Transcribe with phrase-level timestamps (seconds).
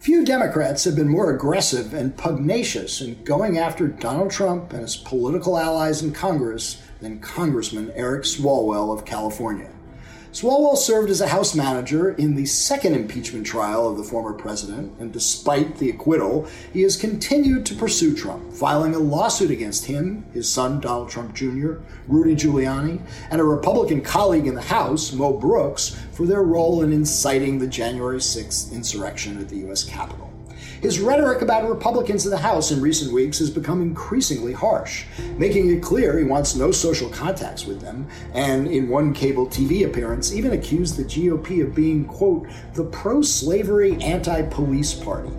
[0.00, 4.96] Few Democrats have been more aggressive and pugnacious in going after Donald Trump and his
[4.96, 9.70] political allies in Congress than Congressman Eric Swalwell of California.
[10.32, 14.92] Swalwell served as a House manager in the second impeachment trial of the former president,
[15.00, 20.24] and despite the acquittal, he has continued to pursue Trump, filing a lawsuit against him,
[20.32, 23.00] his son Donald Trump Jr., Rudy Giuliani,
[23.32, 27.66] and a Republican colleague in the House, Mo Brooks, for their role in inciting the
[27.66, 29.82] January 6th insurrection at the U.S.
[29.82, 30.29] Capitol.
[30.80, 35.04] His rhetoric about Republicans in the House in recent weeks has become increasingly harsh,
[35.36, 39.84] making it clear he wants no social contacts with them, and in one cable TV
[39.84, 45.30] appearance, even accused the GOP of being, quote, the pro slavery anti police party.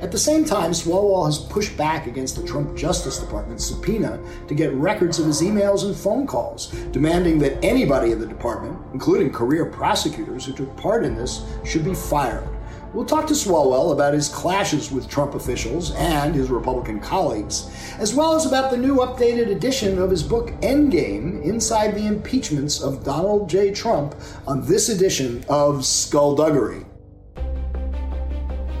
[0.00, 4.54] At the same time, Swalwell has pushed back against the Trump Justice Department subpoena to
[4.54, 9.30] get records of his emails and phone calls, demanding that anybody in the department, including
[9.30, 12.48] career prosecutors who took part in this, should be fired.
[12.92, 17.70] We'll talk to Swalwell about his clashes with Trump officials and his Republican colleagues,
[18.00, 22.82] as well as about the new updated edition of his book Endgame Inside the Impeachments
[22.82, 23.70] of Donald J.
[23.70, 26.84] Trump on this edition of Skullduggery.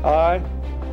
[0.02, 0.42] I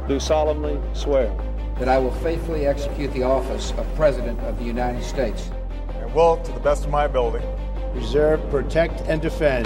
[0.07, 1.35] do solemnly swear
[1.79, 5.49] that I will faithfully execute the office of President of the United States
[5.89, 7.43] and will, to the best of my ability,
[7.93, 9.65] preserve, protect, and defend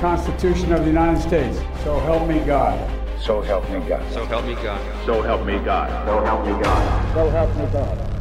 [0.00, 1.58] Constitution of the United States.
[1.82, 2.78] So help me God.
[3.20, 4.12] So help me God.
[4.12, 5.06] So help me God.
[5.06, 6.06] So help me God.
[6.06, 7.14] So help me God.
[7.14, 8.12] So help me God.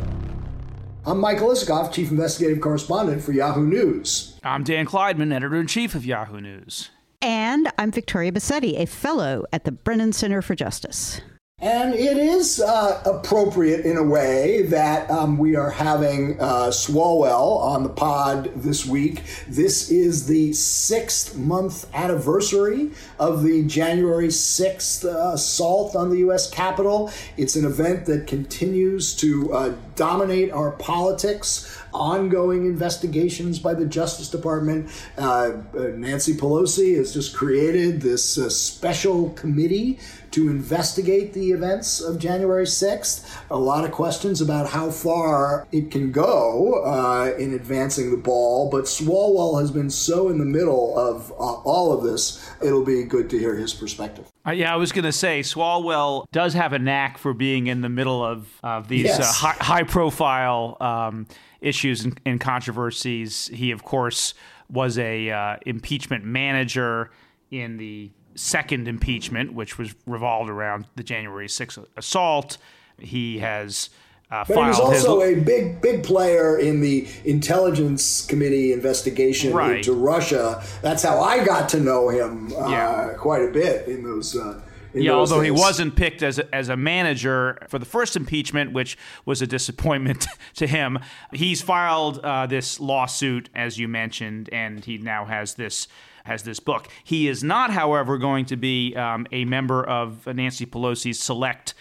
[1.06, 4.40] I'm Michael Isikoff, Chief Investigative Correspondent for Yahoo News.
[4.44, 6.90] I'm Dan Klaidman, Editor in Chief of Yahoo News.
[7.22, 11.22] And I'm Victoria Bassetti, a fellow at the Brennan Center for Justice.
[11.60, 17.60] And it is uh, appropriate in a way that um, we are having uh, Swalwell
[17.60, 19.24] on the pod this week.
[19.48, 26.50] This is the sixth month anniversary of the January 6th uh, assault on the U.S.
[26.50, 27.10] Capitol.
[27.38, 34.30] It's an event that continues to uh, dominate our politics ongoing investigations by the Justice
[34.30, 34.90] Department.
[35.18, 39.98] Uh, uh Nancy Pelosi has just created this uh, special committee
[40.36, 43.42] to investigate the events of January 6th.
[43.50, 48.70] A lot of questions about how far it can go uh, in advancing the ball,
[48.70, 53.04] but Swalwell has been so in the middle of uh, all of this, it'll be
[53.04, 54.28] good to hear his perspective.
[54.46, 57.80] Uh, yeah, I was going to say Swalwell does have a knack for being in
[57.80, 59.38] the middle of, of these yes.
[59.38, 61.28] high, high, profile um,
[61.62, 63.48] issues and, and, controversies.
[63.54, 64.34] He, of course,
[64.70, 67.12] was a uh, impeachment manager
[67.52, 72.58] in the second impeachment, which was revolved around the January 6th assault.
[72.98, 73.90] He has
[74.32, 75.38] uh, but he was also his...
[75.38, 79.78] a big, big player in the intelligence committee investigation right.
[79.78, 80.64] into Russia.
[80.82, 83.14] That's how I got to know him uh, yeah.
[83.18, 84.36] quite a bit in those.
[84.36, 84.62] Uh,
[84.96, 85.46] yeah, although days.
[85.46, 89.48] he wasn't picked as a, as a manager for the first impeachment, which was a
[89.48, 90.26] disappointment
[90.56, 91.00] to him.
[91.32, 95.88] He's filed uh, this lawsuit, as you mentioned, and he now has this
[96.26, 96.88] has this book.
[97.04, 101.74] He is not, however, going to be um, a member of Nancy Pelosi's select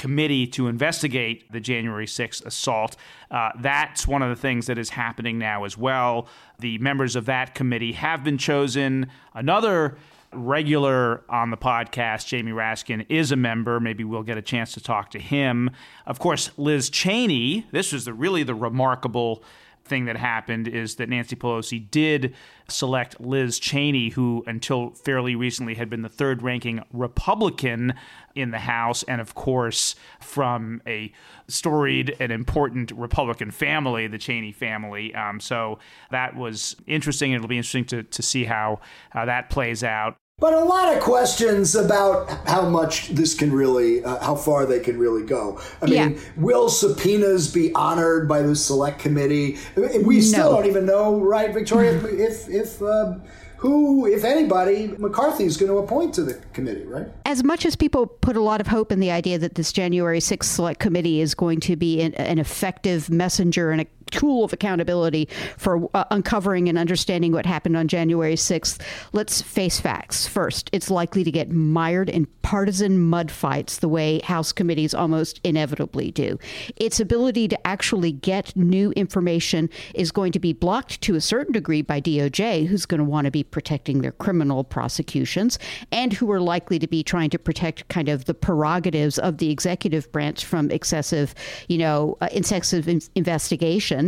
[0.00, 2.96] committee to investigate the January 6th assault.
[3.30, 6.26] Uh, that's one of the things that is happening now as well.
[6.58, 9.08] The members of that committee have been chosen.
[9.34, 9.98] Another
[10.32, 13.78] regular on the podcast, Jamie Raskin, is a member.
[13.78, 15.70] Maybe we'll get a chance to talk to him.
[16.06, 19.44] Of course, Liz Cheney, this was the, really the remarkable
[19.90, 22.34] thing that happened is that Nancy Pelosi did
[22.68, 27.92] select Liz Cheney, who until fairly recently had been the third ranking Republican
[28.34, 31.12] in the House, and of course, from a
[31.48, 35.14] storied and important Republican family, the Cheney family.
[35.14, 35.80] Um, so
[36.10, 37.32] that was interesting.
[37.32, 38.80] It'll be interesting to, to see how,
[39.10, 40.16] how that plays out.
[40.40, 44.80] But a lot of questions about how much this can really, uh, how far they
[44.80, 45.60] can really go.
[45.82, 46.18] I mean, yeah.
[46.36, 49.58] will subpoenas be honored by the select committee?
[49.76, 50.20] We no.
[50.20, 53.16] still don't even know, right, Victoria, if if uh,
[53.60, 57.08] who, if anybody, McCarthy is going to appoint to the committee, right?
[57.26, 60.18] As much as people put a lot of hope in the idea that this January
[60.18, 64.52] 6th Select Committee is going to be an, an effective messenger and a tool of
[64.52, 68.80] accountability for uh, uncovering and understanding what happened on January 6th,
[69.12, 70.26] let's face facts.
[70.26, 75.40] First, it's likely to get mired in partisan mud fights the way House committees almost
[75.44, 76.38] inevitably do.
[76.76, 81.52] Its ability to actually get new information is going to be blocked to a certain
[81.52, 85.58] degree by DOJ, who's going to want to be protecting their criminal prosecutions
[85.92, 89.50] and who are likely to be trying to protect kind of the prerogatives of the
[89.50, 91.34] executive branch from excessive,
[91.68, 93.99] you know, uh, excessive in- investigation.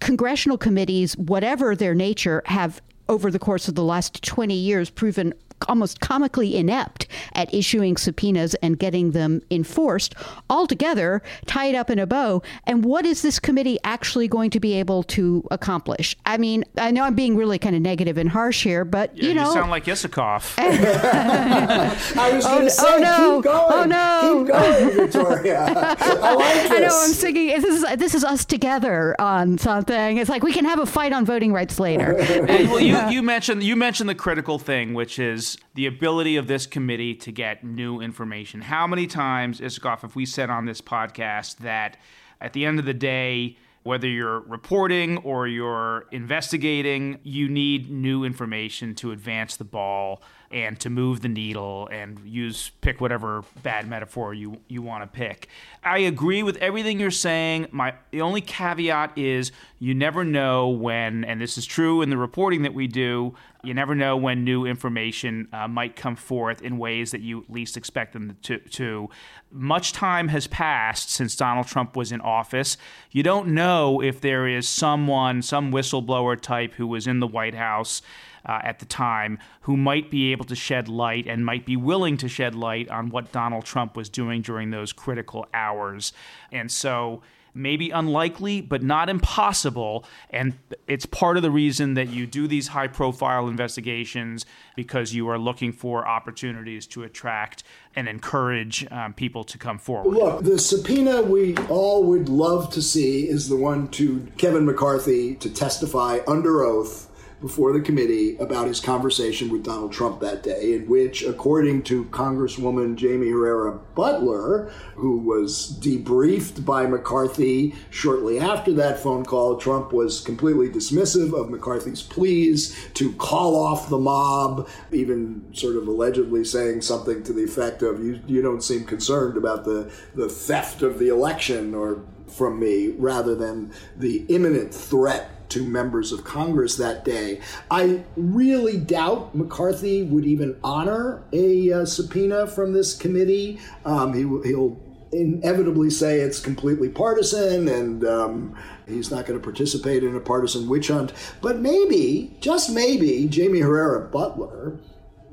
[0.00, 5.34] Congressional committees, whatever their nature, have over the course of the last 20 years proven
[5.68, 10.14] almost comically inept at issuing subpoenas and getting them enforced,
[10.48, 12.42] all together, tied up in a bow.
[12.66, 16.16] And what is this committee actually going to be able to accomplish?
[16.26, 19.28] I mean, I know I'm being really kind of negative and harsh here, but Yeah,
[19.28, 20.54] you know, sound like Isikoff.
[20.58, 23.36] I was going to oh, say, oh, no.
[23.36, 23.72] keep going.
[23.72, 24.44] Oh, no.
[24.44, 25.64] Keep going, Victoria.
[25.98, 26.72] I like this.
[26.72, 27.48] I know I'm singing.
[27.48, 30.16] This is this is us together on something.
[30.18, 32.16] It's like we can have a fight on voting rights later.
[32.42, 36.46] And, well, you, you mentioned you mentioned the critical thing, which is the ability of
[36.46, 38.62] this committee to get new information.
[38.62, 41.96] How many times, Isikoff, have we said on this podcast that
[42.40, 48.24] at the end of the day, whether you're reporting or you're investigating, you need new
[48.24, 50.22] information to advance the ball
[50.52, 55.06] and to move the needle and use pick whatever bad metaphor you you want to
[55.06, 55.48] pick.
[55.82, 57.68] I agree with everything you're saying.
[57.72, 62.16] My the only caveat is you never know when and this is true in the
[62.16, 63.34] reporting that we do,
[63.64, 67.76] you never know when new information uh, might come forth in ways that you least
[67.76, 69.08] expect them to, to.
[69.52, 72.76] Much time has passed since Donald Trump was in office.
[73.10, 77.54] You don't know if there is someone, some whistleblower type who was in the White
[77.54, 78.00] House
[78.46, 82.16] uh, at the time who might be able to shed light and might be willing
[82.16, 86.12] to shed light on what Donald Trump was doing during those critical hours.
[86.50, 87.22] And so
[87.54, 90.04] maybe unlikely, but not impossible.
[90.30, 90.54] And
[90.86, 94.46] it's part of the reason that you do these high profile investigations
[94.76, 97.64] because you are looking for opportunities to attract
[97.94, 100.14] and encourage um, people to come forward.
[100.14, 105.34] Look, the subpoena we all would love to see is the one to Kevin McCarthy
[105.36, 107.08] to testify under oath
[107.42, 112.04] before the committee about his conversation with Donald Trump that day, in which, according to
[112.06, 119.92] Congresswoman Jaime Herrera Beutler, who was debriefed by McCarthy shortly after that phone call, Trump
[119.92, 126.44] was completely dismissive of McCarthy's pleas to call off the mob, even sort of allegedly
[126.44, 130.82] saying something to the effect of, You, you don't seem concerned about the, the theft
[130.82, 136.76] of the election or from me rather than the imminent threat to members of Congress
[136.76, 137.40] that day.
[137.70, 143.60] I really doubt McCarthy would even honor a uh, subpoena from this committee.
[143.84, 144.80] Um, he, he'll
[145.12, 148.56] inevitably say it's completely partisan and um,
[148.86, 151.12] he's not going to participate in a partisan witch hunt.
[151.40, 154.78] But maybe, just maybe, Jaime Herrera Beutler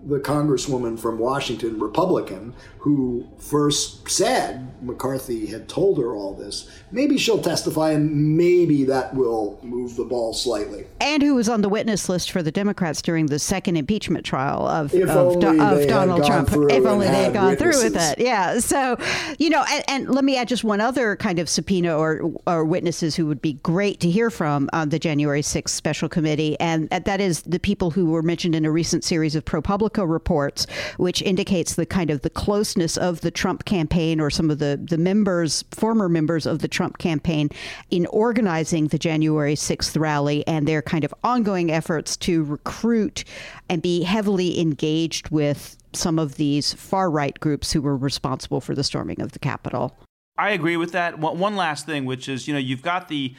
[0.07, 6.69] the congresswoman from Washington, Republican, who first said McCarthy had told her all this.
[6.91, 10.85] Maybe she'll testify, and maybe that will move the ball slightly.
[11.01, 14.65] And who was on the witness list for the Democrats during the second impeachment trial
[14.65, 16.49] of, of, of Donald Trump.
[16.51, 18.19] If only they had gone through with it.
[18.19, 18.59] Yeah.
[18.59, 18.97] So,
[19.37, 22.63] you know, and, and let me add just one other kind of subpoena or, or
[22.63, 26.57] witnesses who would be great to hear from on the January 6th special committee.
[26.59, 30.67] And that is the people who were mentioned in a recent series of ProPublica reports,
[30.97, 34.79] which indicates the kind of the closeness of the Trump campaign or some of the,
[34.81, 37.49] the members, former members of the Trump campaign
[37.89, 43.23] in organizing the January 6th rally and their kind of ongoing efforts to recruit
[43.69, 48.75] and be heavily engaged with some of these far right groups who were responsible for
[48.75, 49.95] the storming of the Capitol.
[50.37, 51.19] I agree with that.
[51.19, 53.35] One one last thing, which is, you know, you've got the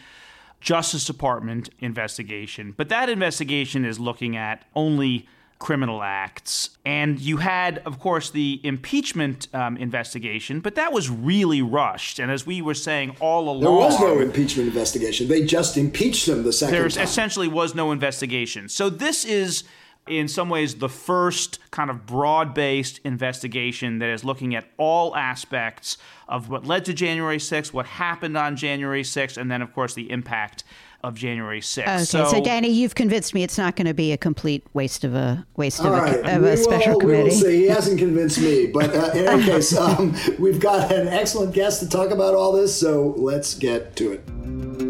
[0.61, 5.27] Justice Department investigation, but that investigation is looking at only
[5.61, 6.71] criminal acts.
[6.85, 12.19] And you had, of course, the impeachment um, investigation, but that was really rushed.
[12.19, 15.29] And as we were saying all along, There was no impeachment investigation.
[15.29, 18.69] They just impeached him the second there essentially was no investigation.
[18.69, 19.63] So this is
[20.07, 25.99] in some ways the first kind of broad-based investigation that is looking at all aspects
[26.27, 29.93] of what led to January 6th, what happened on January 6th, and then of course
[29.93, 30.65] the impact
[31.03, 31.83] of January 6th.
[31.83, 35.15] Okay, so, Danny, you've convinced me it's not going to be a complete waste of
[35.15, 37.37] a waste of, right, a, of we a special will, We will committee.
[37.37, 37.57] see.
[37.63, 41.81] He hasn't convinced me, but uh, in any case, um, we've got an excellent guest
[41.81, 44.90] to talk about all this, so let's get to it.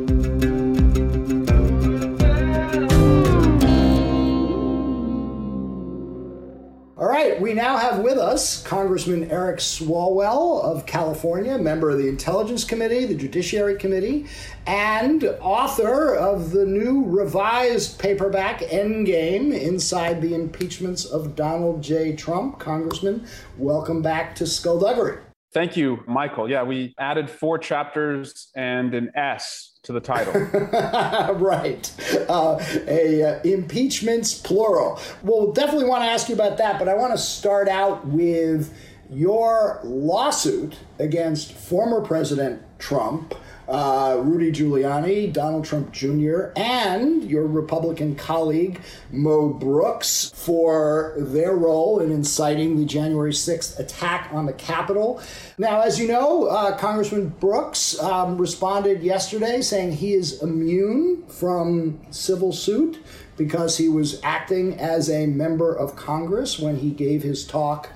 [8.03, 14.27] With us Congressman Eric Swalwell of California, member of the Intelligence Committee, the Judiciary Committee,
[14.67, 22.17] and author of the new revised paperback Endgame Inside the Impeachments of Donald J.
[22.17, 22.59] Trump.
[22.59, 23.27] Congressman,
[23.59, 25.19] welcome back to Skullduggery.
[25.53, 26.49] Thank you, Michael.
[26.49, 30.33] Yeah, we added four chapters and an S to the title.
[31.35, 31.93] right.
[32.29, 35.01] Uh, a uh, impeachments plural.
[35.23, 38.73] We'll definitely want to ask you about that, but I want to start out with
[39.11, 43.35] your lawsuit against former President Trump.
[43.71, 48.81] Uh, Rudy Giuliani, Donald Trump Jr., and your Republican colleague
[49.13, 55.23] Mo Brooks for their role in inciting the January 6th attack on the Capitol.
[55.57, 62.01] Now, as you know, uh, Congressman Brooks um, responded yesterday saying he is immune from
[62.11, 62.99] civil suit
[63.37, 67.89] because he was acting as a member of Congress when he gave his talk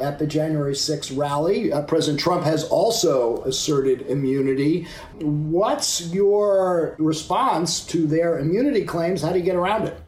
[0.00, 1.72] at the January 6th rally.
[1.72, 4.86] Uh, President Trump has also asserted immunity.
[5.20, 9.22] What's your response to their immunity claims?
[9.22, 10.00] How do you get around it?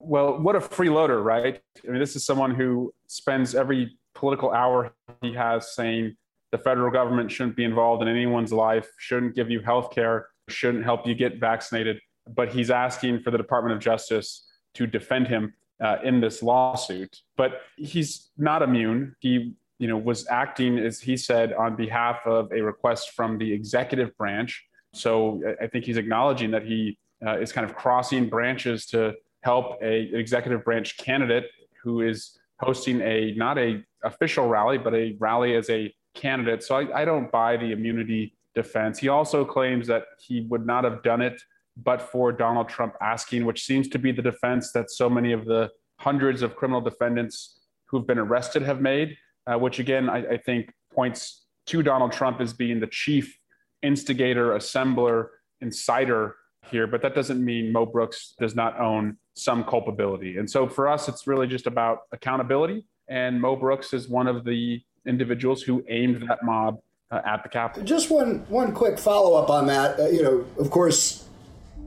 [0.00, 1.60] Well, what a freeloader, right?
[1.86, 6.16] I mean, this is someone who spends every political hour he has saying
[6.52, 10.84] the federal government shouldn't be involved in anyone's life, shouldn't give you health care, shouldn't
[10.84, 15.54] help you get vaccinated but he's asking for the Department of Justice to defend him
[15.80, 17.20] uh, in this lawsuit.
[17.36, 19.16] But he's not immune.
[19.20, 23.52] He, you know, was acting as he said on behalf of a request from the
[23.52, 24.64] executive branch.
[24.92, 29.78] So I think he's acknowledging that he uh, is kind of crossing branches to help
[29.82, 31.46] a an executive branch candidate
[31.82, 36.62] who is hosting a not a official rally, but a rally as a candidate.
[36.62, 38.98] So I, I don't buy the immunity defense.
[38.98, 41.42] He also claims that he would not have done it
[41.76, 45.44] but for Donald Trump asking, which seems to be the defense that so many of
[45.44, 49.16] the hundreds of criminal defendants who've been arrested have made,
[49.46, 53.38] uh, which again, I, I, think points to Donald Trump as being the chief
[53.82, 55.28] instigator, assembler,
[55.62, 56.32] inciter
[56.70, 56.86] here.
[56.86, 60.38] But that doesn't mean Mo Brooks does not own some culpability.
[60.38, 62.86] And so for us, it's really just about accountability.
[63.08, 66.78] And Mo Brooks is one of the individuals who aimed that mob
[67.10, 67.84] uh, at the Capitol.
[67.84, 69.98] Just one one quick follow up on that.
[69.98, 71.28] Uh, you know, of course,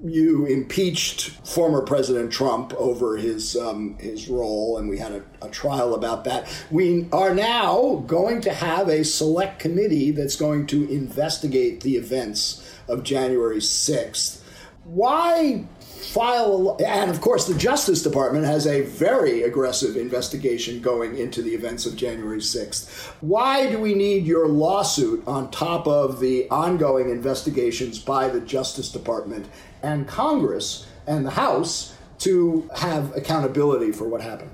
[0.03, 5.49] you impeached former President Trump over his um, his role, and we had a, a,
[5.49, 6.47] trial about that.
[6.69, 12.77] We are now going to have a select committee that's going to investigate the events
[12.87, 14.43] of January sixth.
[14.83, 16.77] Why file?
[16.85, 21.85] And of course, the Justice Department has a very aggressive investigation going into the events
[21.85, 23.15] of January sixth.
[23.21, 28.89] Why do we need your lawsuit on top of the ongoing investigations by the Justice
[28.89, 29.47] Department?
[29.83, 34.51] And Congress and the House to have accountability for what happened.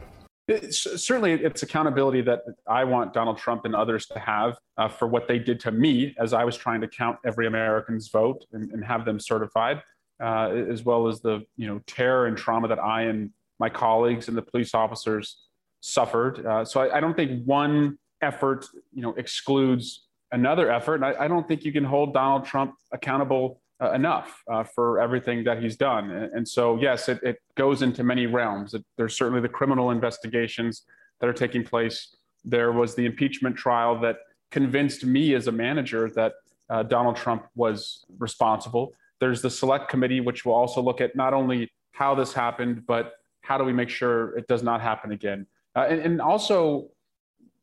[0.48, 5.08] It's, certainly, it's accountability that I want Donald Trump and others to have uh, for
[5.08, 8.70] what they did to me as I was trying to count every American's vote and,
[8.72, 9.82] and have them certified,
[10.22, 14.28] uh, as well as the you know terror and trauma that I and my colleagues
[14.28, 15.38] and the police officers
[15.80, 16.46] suffered.
[16.46, 21.24] Uh, so I, I, don't think one effort you know excludes another effort, and I,
[21.24, 25.76] I don't think you can hold Donald Trump accountable enough uh, for everything that he's
[25.76, 26.12] done.
[26.12, 28.74] And, and so, yes, it, it, goes into many realms.
[28.74, 30.84] It, there's certainly the criminal investigations
[31.20, 32.16] that are taking place.
[32.46, 34.18] There was the impeachment trial that
[34.52, 36.34] convinced me as a manager that
[36.70, 38.94] uh, Donald Trump was responsible.
[39.20, 43.14] There's the select committee, which will also look at not only how this happened, but
[43.42, 45.46] how do we make sure it does not happen again.
[45.76, 46.90] Uh, and, and, also,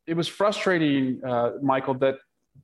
[0.05, 2.15] it was frustrating, uh, Michael, that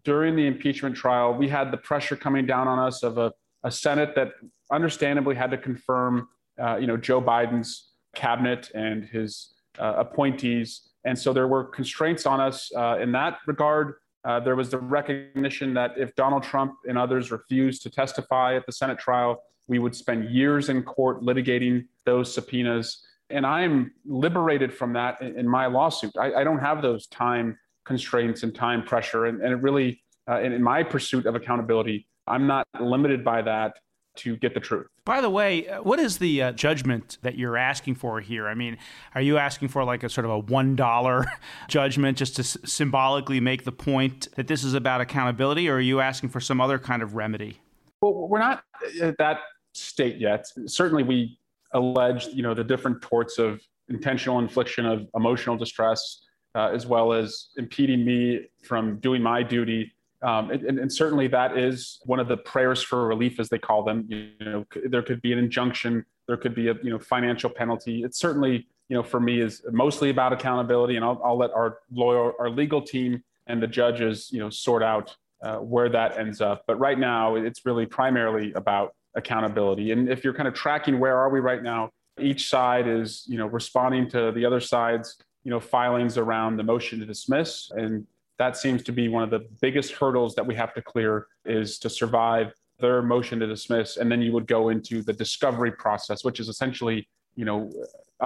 [0.03, 3.33] during the impeachment trial, we had the pressure coming down on us of a
[3.63, 4.33] a Senate that
[4.71, 6.27] understandably had to confirm,
[6.59, 12.25] uh, you know, Joe Biden's cabinet and his uh, appointees, and so there were constraints
[12.25, 13.95] on us uh, in that regard.
[14.25, 18.65] Uh, there was the recognition that if Donald Trump and others refused to testify at
[18.65, 23.05] the Senate trial, we would spend years in court litigating those subpoenas.
[23.29, 26.11] And I'm liberated from that in, in my lawsuit.
[26.17, 29.25] I, I, don't have those time constraints and time pressure.
[29.25, 33.41] And, and it really, uh, in, in my pursuit of accountability, I'm not limited by
[33.43, 33.77] that
[34.17, 34.87] to get the truth.
[35.05, 38.47] By the way, uh, what is the uh, judgment that you're asking for here?
[38.47, 38.77] I mean,
[39.15, 41.25] are you asking for like a sort of a $1
[41.67, 45.81] judgment just to s- symbolically make the point that this is about accountability, or are
[45.81, 47.59] you asking for some other kind of remedy?
[48.01, 48.63] Well, we're not
[49.01, 49.39] at that
[49.73, 50.45] state yet.
[50.65, 51.37] Certainly, we
[51.73, 56.21] allege, you know, the different torts of intentional infliction of emotional distress,
[56.55, 59.93] uh, as well as impeding me from doing my duty
[60.23, 63.83] um, and, and, certainly that is one of the prayers for relief, as they call
[63.83, 64.05] them.
[64.09, 68.03] You know, there could be an injunction, there could be a you know financial penalty.
[68.03, 71.79] It's certainly you know for me is mostly about accountability, and I'll, I'll let our
[71.91, 76.41] lawyer, our legal team, and the judges you know sort out uh, where that ends
[76.41, 76.63] up.
[76.65, 79.91] But right now, it's really primarily about accountability.
[79.91, 83.37] And if you're kind of tracking where are we right now, each side is you
[83.37, 88.07] know responding to the other side's you know filings around the motion to dismiss and
[88.39, 91.79] that seems to be one of the biggest hurdles that we have to clear is
[91.79, 96.23] to survive their motion to dismiss and then you would go into the discovery process
[96.23, 97.71] which is essentially you know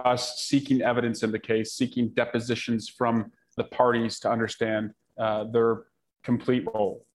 [0.06, 5.84] us seeking evidence in the case seeking depositions from the parties to understand uh, their
[6.24, 7.06] complete role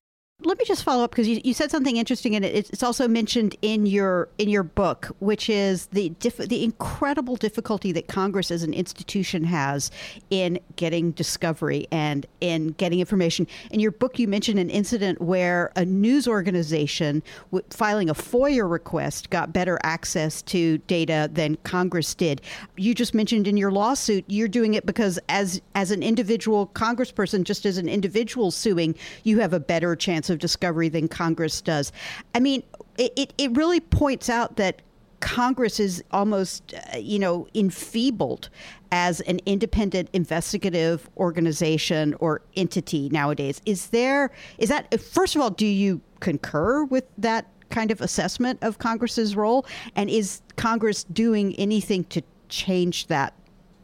[0.44, 3.08] Let me just follow up because you, you said something interesting, and it, it's also
[3.08, 8.50] mentioned in your in your book, which is the diff, the incredible difficulty that Congress
[8.50, 9.90] as an institution has
[10.28, 13.46] in getting discovery and in getting information.
[13.70, 18.70] In your book, you mentioned an incident where a news organization w- filing a FOIA
[18.70, 22.42] request got better access to data than Congress did.
[22.76, 27.44] You just mentioned in your lawsuit you're doing it because as as an individual Congressperson,
[27.44, 31.92] just as an individual suing, you have a better chance of discovery than Congress does.
[32.34, 32.62] I mean,
[32.98, 34.82] it, it, it really points out that
[35.20, 38.48] Congress is almost, uh, you know, enfeebled
[38.92, 43.60] as an independent investigative organization or entity nowadays.
[43.66, 48.58] Is there, is that, first of all, do you concur with that kind of assessment
[48.62, 49.66] of Congress's role?
[49.96, 53.34] And is Congress doing anything to change that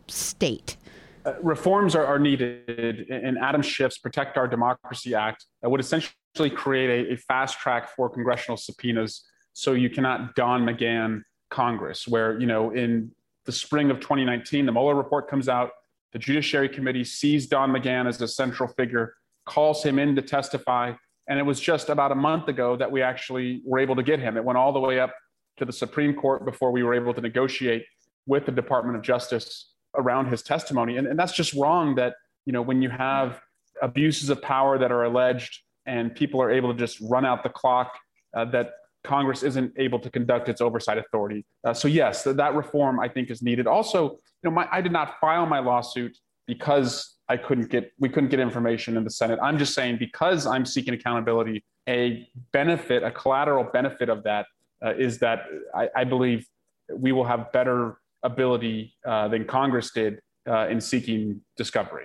[0.08, 0.76] state?
[1.24, 7.08] Uh, reforms are, are, needed, and Adam Schiff's Protect Our Democracy Act would essentially create
[7.08, 12.46] a, a, fast track for congressional subpoenas so you cannot Don McGahn Congress, where, you
[12.46, 13.10] know, in
[13.44, 15.70] the spring of 2019, the Mueller report comes out,
[16.12, 20.92] the Judiciary Committee sees Don McGahn as a central figure, calls him in to testify.
[21.28, 24.18] And it was just about a month ago that we actually were able to get
[24.18, 24.36] him.
[24.36, 25.14] It went all the way up
[25.58, 27.84] to the Supreme Court before we were able to negotiate
[28.26, 30.96] with the Department of Justice around his testimony.
[30.96, 32.14] And, and that's just wrong that,
[32.46, 33.40] you know, when you have
[33.82, 37.48] abuses of power that are alleged and people are able to just run out the
[37.48, 37.98] clock,
[38.34, 38.72] uh, that
[39.04, 41.44] Congress isn't able to conduct its oversight authority.
[41.64, 43.66] Uh, so yes, th- that reform I think is needed.
[43.66, 48.08] Also, you know, my, I did not file my lawsuit because I couldn't get we
[48.08, 49.38] couldn't get information in the Senate.
[49.42, 54.46] I'm just saying because I'm seeking accountability, a benefit, a collateral benefit of that
[54.84, 56.46] uh, is that I, I, believe
[56.94, 62.04] we will have better ability uh, than Congress did uh, in seeking discovery.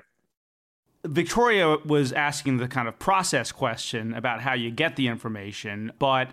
[1.08, 6.32] Victoria was asking the kind of process question about how you get the information, but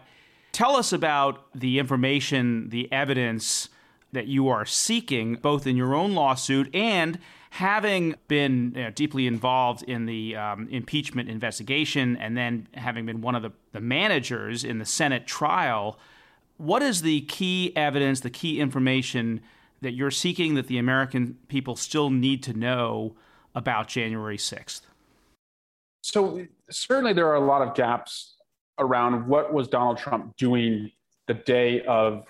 [0.52, 3.68] tell us about the information, the evidence
[4.12, 7.18] that you are seeking, both in your own lawsuit and
[7.50, 13.20] having been you know, deeply involved in the um, impeachment investigation and then having been
[13.20, 15.98] one of the, the managers in the Senate trial.
[16.56, 19.40] What is the key evidence, the key information
[19.82, 23.14] that you're seeking that the American people still need to know
[23.54, 24.82] about January 6th?
[26.02, 28.36] So, certainly, there are a lot of gaps
[28.78, 30.90] around what was Donald Trump doing
[31.26, 32.24] the day of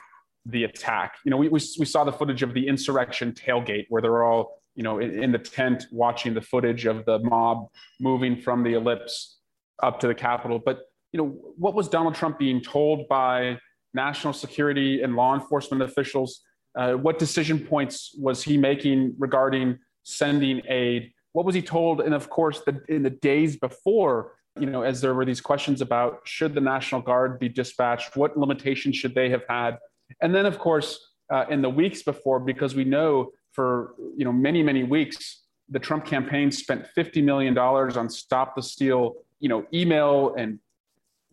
[0.47, 1.17] the attack.
[1.25, 4.61] You know, we, we, we saw the footage of the insurrection tailgate where they're all,
[4.75, 8.75] you know, in, in the tent watching the footage of the mob moving from the
[8.75, 9.39] ellipse
[9.83, 10.61] up to the Capitol.
[10.65, 10.83] But,
[11.13, 13.59] you know, what was Donald Trump being told by
[13.95, 16.41] national security and law enforcement officials
[16.77, 21.13] uh, what decision points was he making regarding sending aid?
[21.35, 22.01] What was he told?
[22.01, 25.81] And of course, the, in the days before, you know, as there were these questions
[25.81, 29.79] about should the National Guard be dispatched, what limitations should they have had?
[30.23, 34.33] And then, of course, uh, in the weeks before, because we know for you know
[34.33, 39.49] many many weeks, the Trump campaign spent fifty million dollars on Stop the Steal, you
[39.49, 40.61] know, email and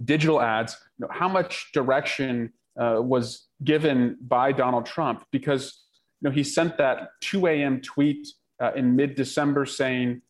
[0.03, 0.75] digital ads.
[0.97, 5.83] You know, how much direction uh, was given by Donald Trump because
[6.21, 7.81] you know he sent that 2 a.m.
[7.81, 8.27] tweet
[8.61, 10.21] uh, in mid-December saying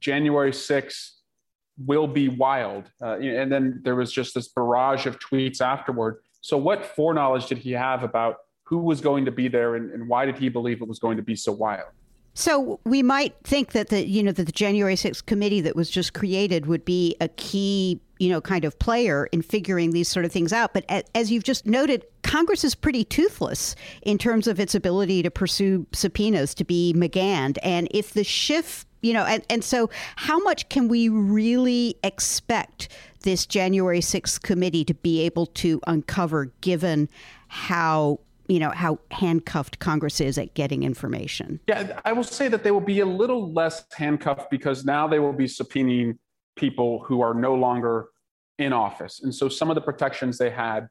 [0.00, 1.12] January 6th
[1.86, 6.18] will be wild, uh, and then there was just this barrage of tweets afterward.
[6.40, 10.08] So, what foreknowledge did he have about who was going to be there, and, and
[10.08, 11.88] why did he believe it was going to be so wild?
[12.38, 15.90] So we might think that the you know that the January 6th committee that was
[15.90, 20.24] just created would be a key you know kind of player in figuring these sort
[20.24, 20.72] of things out.
[20.72, 20.84] But
[21.16, 25.84] as you've just noted, Congress is pretty toothless in terms of its ability to pursue
[25.92, 27.58] subpoenas to be McGahn.
[27.60, 32.88] And if the Schiff you know, and, and so how much can we really expect
[33.22, 37.08] this January 6th committee to be able to uncover given
[37.48, 41.60] how you know how handcuffed Congress is at getting information.
[41.68, 45.18] Yeah, I will say that they will be a little less handcuffed because now they
[45.18, 46.18] will be subpoenaing
[46.56, 48.08] people who are no longer
[48.58, 50.88] in office, and so some of the protections they had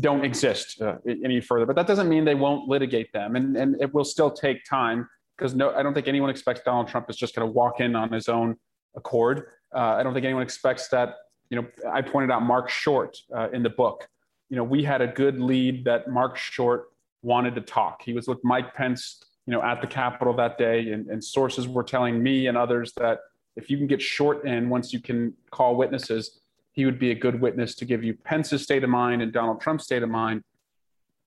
[0.00, 1.66] don't exist uh, any further.
[1.66, 5.08] But that doesn't mean they won't litigate them, and and it will still take time
[5.36, 7.94] because no, I don't think anyone expects Donald Trump is just going to walk in
[7.94, 8.56] on his own
[8.96, 9.48] accord.
[9.74, 11.16] Uh, I don't think anyone expects that.
[11.50, 14.08] You know, I pointed out Mark Short uh, in the book
[14.48, 16.90] you know, we had a good lead that Mark Short
[17.22, 18.02] wanted to talk.
[18.02, 21.66] He was with Mike Pence, you know, at the Capitol that day, and, and sources
[21.66, 23.20] were telling me and others that
[23.56, 26.40] if you can get Short in once you can call witnesses,
[26.72, 29.60] he would be a good witness to give you Pence's state of mind and Donald
[29.60, 30.42] Trump's state of mind.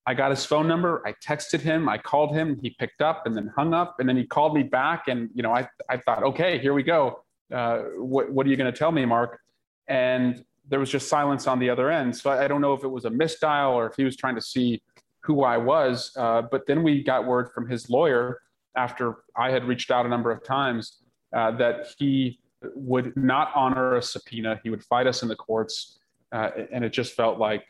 [0.05, 1.03] I got his phone number.
[1.05, 1.89] I texted him.
[1.89, 2.58] I called him.
[2.62, 3.99] He picked up and then hung up.
[3.99, 5.08] And then he called me back.
[5.08, 7.23] And you know, I I thought, okay, here we go.
[7.53, 9.39] Uh, what what are you going to tell me, Mark?
[9.88, 12.15] And there was just silence on the other end.
[12.15, 14.36] So I, I don't know if it was a misdial or if he was trying
[14.36, 14.82] to see
[15.21, 16.12] who I was.
[16.15, 18.41] Uh, but then we got word from his lawyer
[18.75, 20.99] after I had reached out a number of times
[21.36, 22.39] uh, that he
[22.75, 24.60] would not honor a subpoena.
[24.63, 25.99] He would fight us in the courts.
[26.32, 27.65] Uh, and it just felt like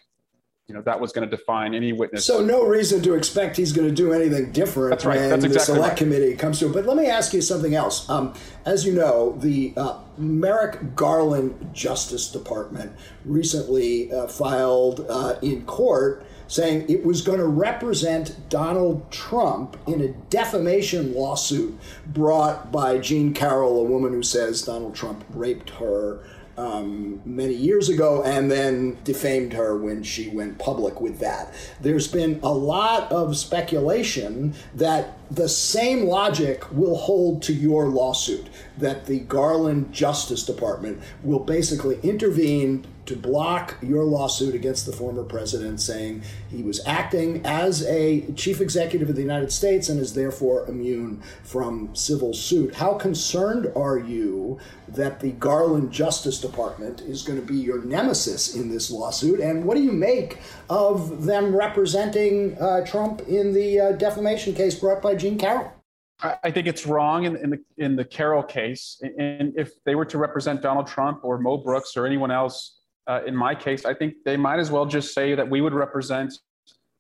[0.70, 2.24] you know that was going to define any witness.
[2.24, 5.20] So no reason to expect he's going to do anything different That's right.
[5.20, 5.98] when That's the select right.
[5.98, 6.74] committee comes to it.
[6.74, 8.08] But let me ask you something else.
[8.08, 12.92] Um, as you know, the uh, Merrick Garland Justice Department
[13.26, 20.02] recently uh, filed uh, in court saying it was going to represent Donald Trump in
[20.02, 26.20] a defamation lawsuit brought by Jean Carroll, a woman who says Donald Trump raped her
[26.60, 31.54] um, many years ago and then defamed her when she went public with that.
[31.80, 38.50] There's been a lot of speculation that the same logic will hold to your lawsuit,
[38.78, 45.24] that the Garland Justice Department will basically intervene to block your lawsuit against the former
[45.24, 50.14] president, saying he was acting as a chief executive of the United States and is
[50.14, 52.76] therefore immune from civil suit.
[52.76, 58.56] How concerned are you that the Garland Justice Department is going to be your nemesis
[58.56, 59.40] in this lawsuit?
[59.40, 60.38] And what do you make
[60.70, 65.74] of them representing uh, Trump in the uh, defamation case brought by Jean Carroll?
[66.22, 69.02] I think it's wrong in, in, the in the Carroll case.
[69.18, 72.79] And if they were to represent Donald Trump or Mo Brooks or anyone else,
[73.10, 75.74] uh, in my case, I think they might as well just say that we would
[75.74, 76.32] represent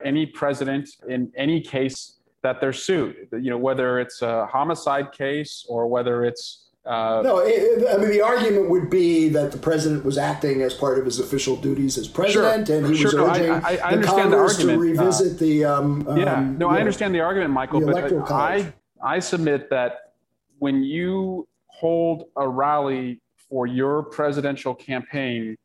[0.03, 3.27] any president in any case that they're sued.
[3.31, 8.09] You know, whether it's a homicide case or whether it's uh, no, it, I mean
[8.09, 11.97] the argument would be that the president was acting as part of his official duties
[11.97, 13.05] as president, Sure, and he sure.
[13.05, 14.97] was No, urging I- I- I the understand the Congress to argument.
[14.99, 15.65] Uh, revisit the.
[15.65, 19.19] Um, yeah, um, no, you I know, understand the argument, Michael, the but I I
[19.19, 20.13] submit that
[20.57, 25.57] when you hold a rally for your presidential campaign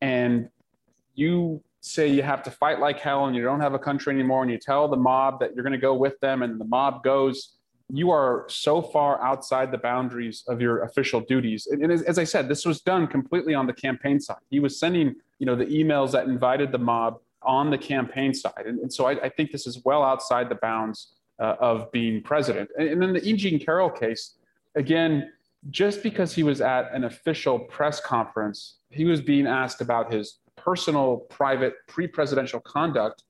[0.00, 0.48] and
[1.14, 4.42] you say you have to fight like hell and you don't have a country anymore
[4.42, 7.02] and you tell the mob that you're going to go with them and the mob
[7.02, 7.58] goes
[7.90, 11.68] you are so far outside the boundaries of your official duties.
[11.68, 14.38] And, and as, as i said this was done completely on the campaign side.
[14.50, 18.64] He was sending you know the emails that invited the mob on the campaign side.
[18.66, 22.20] And, and so I, I think this is well outside the bounds uh, of being
[22.22, 22.68] president.
[22.76, 23.34] And, and then the E.
[23.34, 24.34] Jean Carroll case
[24.74, 25.32] again
[25.70, 30.38] just because he was at an official press conference he was being asked about his
[30.56, 33.24] personal private pre-presidential conduct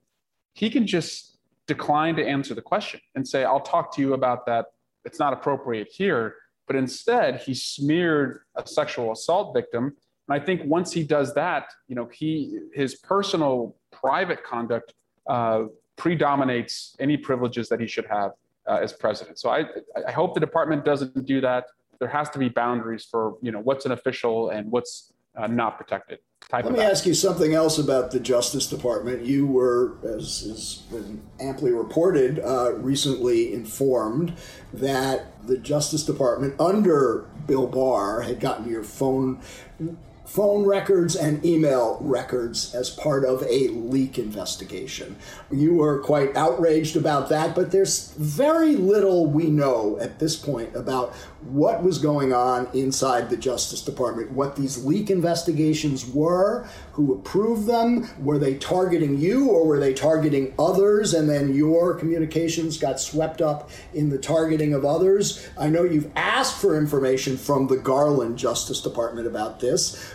[0.53, 1.37] he can just
[1.67, 4.65] decline to answer the question and say i'll talk to you about that.
[5.05, 6.35] It's not appropriate here.
[6.67, 9.95] But instead he smeared a sexual assault victim.
[10.27, 14.93] And i think once he does that you know he his personal private conduct
[15.27, 15.63] uh,
[15.95, 18.31] predominates any privileges that he should have
[18.67, 19.39] uh, as president.
[19.39, 19.65] So I,
[20.07, 21.65] I hope the department doesn't do that
[21.99, 25.77] there has to be boundaries for you know what's an official and what's uh, not
[25.77, 29.23] protected type Let me ask you something else about the Justice Department.
[29.23, 34.35] You were, as has been amply reported, uh, recently informed
[34.73, 39.39] that the Justice Department under Bill Barr had gotten your phone
[40.29, 45.15] phone records and email records as part of a leak investigation.
[45.49, 50.75] You were quite outraged about that, but there's very little we know at this point
[50.75, 57.13] about what was going on inside the Justice Department, what these leak investigations were, who
[57.13, 62.77] approved them, were they targeting you or were they targeting others, and then your communications
[62.77, 65.47] got swept up in the targeting of others.
[65.57, 70.13] I know you've asked for information from the Garland Justice Department about this.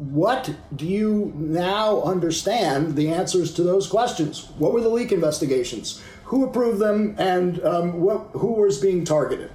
[0.00, 4.50] What do you now understand the answers to those questions?
[4.56, 6.02] What were the leak investigations?
[6.24, 9.50] Who approved them, and um, what, who was being targeted?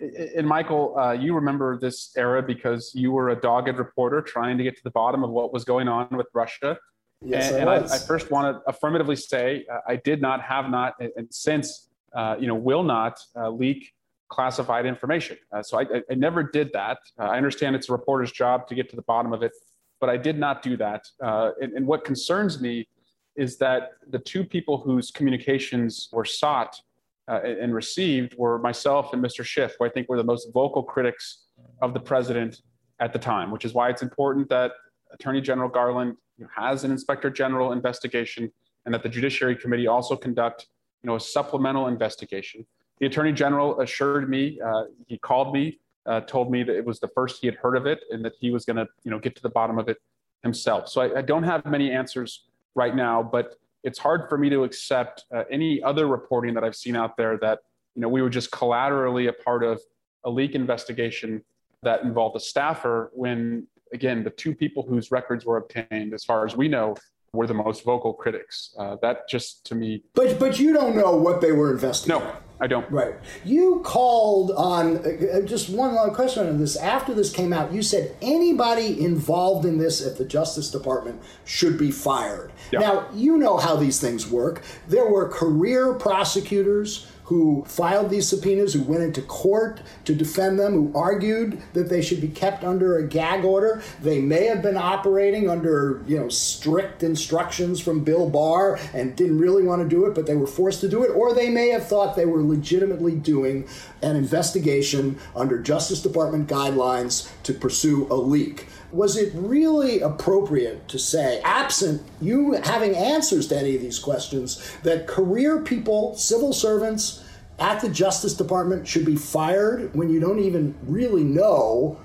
[0.00, 4.64] and Michael, uh, you remember this era because you were a dogged reporter trying to
[4.64, 6.78] get to the bottom of what was going on with Russia.
[7.20, 7.96] Yes, and, I and I.
[7.96, 12.36] I first want to affirmatively say uh, I did not, have not, and, since uh,
[12.40, 13.92] you know will not uh, leak
[14.30, 15.36] classified information.
[15.52, 16.98] Uh, so I, I, I never did that.
[17.18, 19.52] Uh, I understand it's a reporter's job to get to the bottom of it,
[20.00, 21.06] but I did not do that.
[21.22, 22.88] Uh, and, and what concerns me
[23.36, 26.80] is that the two people whose communications were sought
[27.28, 29.44] uh, and received were myself and Mr.
[29.44, 31.44] Schiff, who I think were the most vocal critics
[31.80, 32.62] of the president
[32.98, 34.72] at the time, which is why it's important that
[35.12, 36.16] Attorney General Garland
[36.54, 38.50] has an Inspector General investigation
[38.84, 40.66] and that the Judiciary Committee also conduct
[41.02, 42.66] you know, a supplemental investigation.
[42.98, 47.00] The Attorney General assured me, uh, he called me, uh, told me that it was
[47.00, 49.18] the first he had heard of it and that he was going to you know,
[49.18, 49.98] get to the bottom of it
[50.42, 50.88] himself.
[50.88, 54.64] So I, I don't have many answers right now, but it's hard for me to
[54.64, 57.60] accept uh, any other reporting that I've seen out there that
[57.94, 59.80] you know we were just collaterally a part of
[60.24, 61.42] a leak investigation
[61.82, 66.46] that involved a staffer when again, the two people whose records were obtained, as far
[66.46, 66.96] as we know,
[67.32, 68.74] were the most vocal critics.
[68.78, 70.02] Uh, that just to me.
[70.14, 72.24] But but you don't know what they were investigating.
[72.24, 72.88] No, I don't.
[72.90, 73.14] Right.
[73.44, 76.76] You called on uh, uh, just one long question on this.
[76.76, 81.78] After this came out, you said anybody involved in this at the Justice Department should
[81.78, 82.52] be fired.
[82.70, 82.80] Yeah.
[82.80, 84.62] Now you know how these things work.
[84.88, 90.72] There were career prosecutors who filed these subpoenas, who went into court to defend them,
[90.72, 93.80] who argued that they should be kept under a gag order.
[94.02, 99.38] They may have been operating under, you know, strict instructions from Bill Barr and didn't
[99.38, 101.68] really want to do it, but they were forced to do it, or they may
[101.68, 103.68] have thought they were legitimately doing
[104.02, 110.98] an investigation under Justice Department guidelines to pursue a leak was it really appropriate to
[110.98, 117.24] say, absent you having answers to any of these questions, that career people, civil servants
[117.58, 122.00] at the Justice Department should be fired when you don't even really know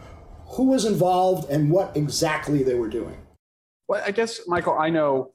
[0.48, 3.18] who was involved and what exactly they were doing?
[3.88, 5.34] Well, I guess, Michael, I know,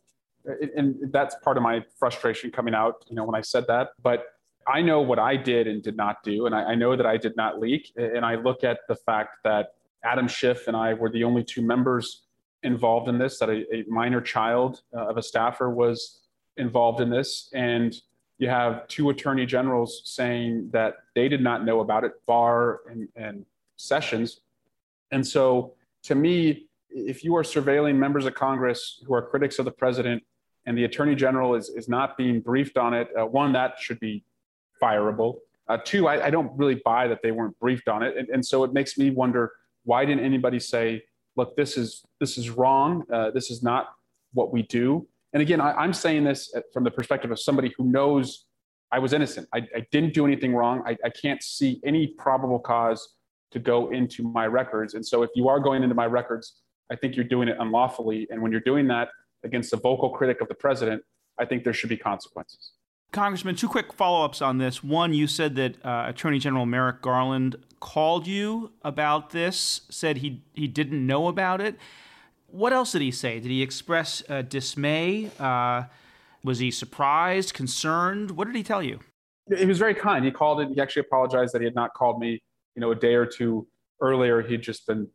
[0.77, 4.25] and that's part of my frustration coming out, you know, when I said that, but
[4.69, 7.35] I know what I did and did not do, and I, know that I did
[7.37, 7.93] not leak.
[7.97, 9.73] And I look at the fact that
[10.05, 12.23] Adam Schiff and I were the only two members
[12.63, 16.21] involved in this, that a, a minor child uh, of a staffer was
[16.57, 17.51] involved in this.
[17.55, 17.95] And
[18.39, 23.09] you have two attorney generals saying that they did not know about it, Barr and,
[23.17, 23.45] and
[23.77, 24.41] Sessions.
[25.11, 29.65] And so to me, if you are surveilling members of Congress who are critics of
[29.65, 30.23] the president
[30.67, 34.01] and the attorney general is, is not being briefed on it, uh, one, that should
[34.01, 34.25] be
[34.83, 35.37] fireable.
[35.69, 38.17] Uh, two, I, I, don't really buy that they weren't briefed on it.
[38.17, 39.53] And, and so it makes me wonder
[39.85, 41.03] why didn't anybody say,
[41.37, 43.05] look, this is this is wrong.
[43.13, 43.89] Uh, this is not
[44.33, 45.07] what we do.
[45.33, 48.47] And again, I, am saying this from the perspective of somebody who knows
[48.93, 49.49] I was innocent.
[49.55, 50.83] I, I didn't do anything wrong.
[50.85, 53.15] I, I can't see any probable cause
[53.53, 54.95] to go into my records.
[54.95, 56.57] And so if you are going into my records,
[56.91, 58.27] I think you're doing it unlawfully.
[58.31, 59.09] And when you're doing that
[59.45, 61.03] against a vocal critic of the president,
[61.39, 62.73] I think there should be consequences.
[63.13, 64.85] Congressman, two quick follow ups on this.
[64.85, 70.45] One, you said that uh, Attorney General Merrick Garland called you about this, said he,
[70.53, 71.77] he didn't know about it.
[72.47, 73.41] What else did he say?
[73.41, 75.31] Did he express uh, dismay?
[75.41, 75.85] Uh,
[76.45, 78.33] was he surprised, concerned?
[78.33, 79.01] What did he tell you?
[79.57, 80.25] He was very kind.
[80.25, 80.69] He called it.
[80.73, 82.41] He actually apologized that he had not called me,
[82.77, 83.67] you know, a day or two
[84.01, 84.41] earlier.
[84.41, 85.09] He'd just been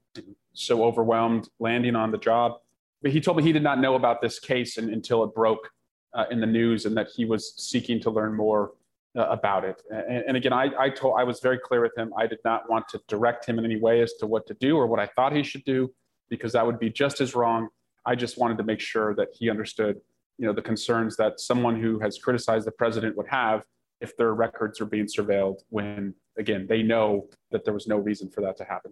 [0.54, 2.54] so overwhelmed landing on the job.
[3.02, 5.70] But he told me he did not know about this case and, until it broke
[6.16, 8.72] uh, in the news and that he was seeking to learn more
[9.18, 9.82] uh, about it.
[9.92, 12.14] And, and, again, I, I told I was very clear with him.
[12.18, 14.78] I did not want to direct him in any way as to what to do
[14.78, 15.92] or what I thought he should do,
[16.30, 17.70] because that would be just as wrong.
[18.06, 20.00] I just wanted to make sure that he understood,
[20.38, 23.64] you know, the concerns that someone who has criticized the president would have
[24.02, 25.60] if their records are being surveilled.
[25.70, 28.92] When again, they know that there was no reason for that to happen.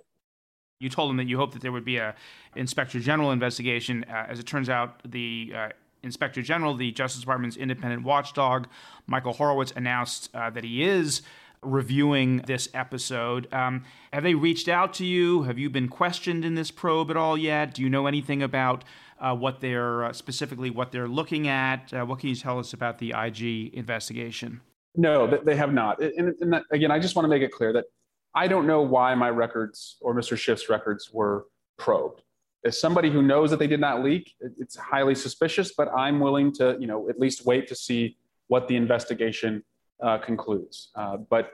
[0.79, 2.15] You told him that you hoped that there would be a
[2.55, 4.05] inspector general investigation.
[4.09, 5.69] Uh, as it turns out, the uh,
[6.03, 8.67] Inspector General, the Justice Department's independent watchdog,
[9.07, 11.21] Michael Horowitz, announced uh, that he is
[11.61, 13.51] reviewing this episode.
[13.53, 15.43] Um, have they reached out to you?
[15.43, 17.73] Have you been questioned in this probe at all yet?
[17.73, 18.83] Do you know anything about
[19.19, 21.93] uh, what they're uh, specifically what they're looking at?
[21.93, 24.61] Uh, what can you tell us about the IG investigation?
[24.95, 26.01] No, they have not.
[26.01, 27.85] And, and that, again, I just want to make it clear that
[28.35, 30.37] I don't know why my records or Mr.
[30.37, 31.45] Schiff's records were
[31.77, 32.21] probed
[32.65, 36.53] as somebody who knows that they did not leak, it's highly suspicious, but I'm willing
[36.53, 39.63] to, you know, at least wait to see what the investigation
[40.01, 40.89] uh, concludes.
[40.95, 41.51] Uh, but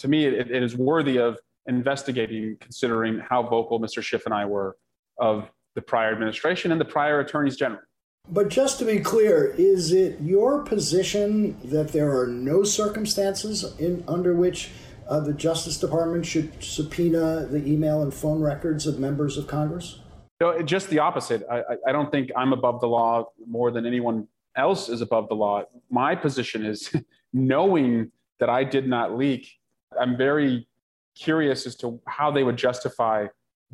[0.00, 4.02] to me, it, it is worthy of investigating, considering how vocal Mr.
[4.02, 4.76] Schiff and I were
[5.18, 7.82] of the prior administration and the prior attorneys general.
[8.30, 14.04] But just to be clear, is it your position that there are no circumstances in
[14.06, 14.70] under which
[15.08, 20.00] uh, the Justice Department should subpoena the email and phone records of members of Congress?
[20.40, 21.44] No, just the opposite.
[21.50, 25.34] I, I don't think I'm above the law more than anyone else is above the
[25.34, 25.64] law.
[25.90, 26.94] My position is
[27.32, 29.50] knowing that I did not leak,
[29.98, 30.68] I'm very
[31.16, 33.26] curious as to how they would justify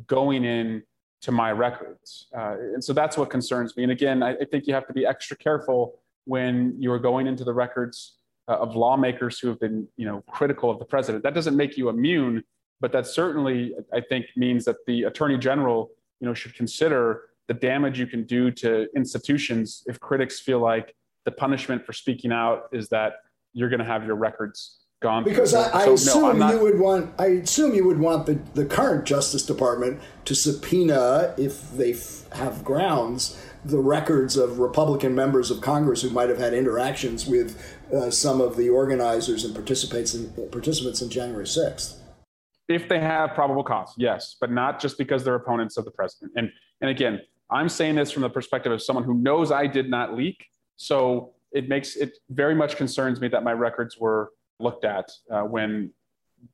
[0.07, 0.81] going in
[1.21, 2.27] to my records.
[2.35, 3.83] Uh, and so that's what concerns me.
[3.83, 7.27] And again, I, I, think you have to be extra careful when you are going
[7.27, 11.23] into the records uh, of lawmakers who have been, you know, critical of the president.
[11.23, 12.43] That doesn't make you immune,
[12.81, 17.53] but that certainly, I think, means that the attorney general you know should consider the
[17.53, 22.63] damage you can do to institutions if critics feel like the punishment for speaking out
[22.71, 23.17] is that
[23.53, 25.23] you're going to have your records gone.
[25.23, 27.13] Because I, I so, assume no, you would want.
[27.19, 32.29] I assume you would want the, the current Justice Department to subpoena if they f-
[32.33, 37.59] have grounds the records of Republican members of Congress who might have had interactions with
[37.91, 41.95] uh, some of the organizers and participants in, participants in January 6th.
[42.67, 46.31] If they have probable cause, yes, but not just because they're opponents of the president.
[46.35, 46.49] And
[46.81, 50.15] and again, I'm saying this from the perspective of someone who knows I did not
[50.15, 50.45] leak.
[50.77, 55.41] So it makes it very much concerns me that my records were looked at uh,
[55.41, 55.91] when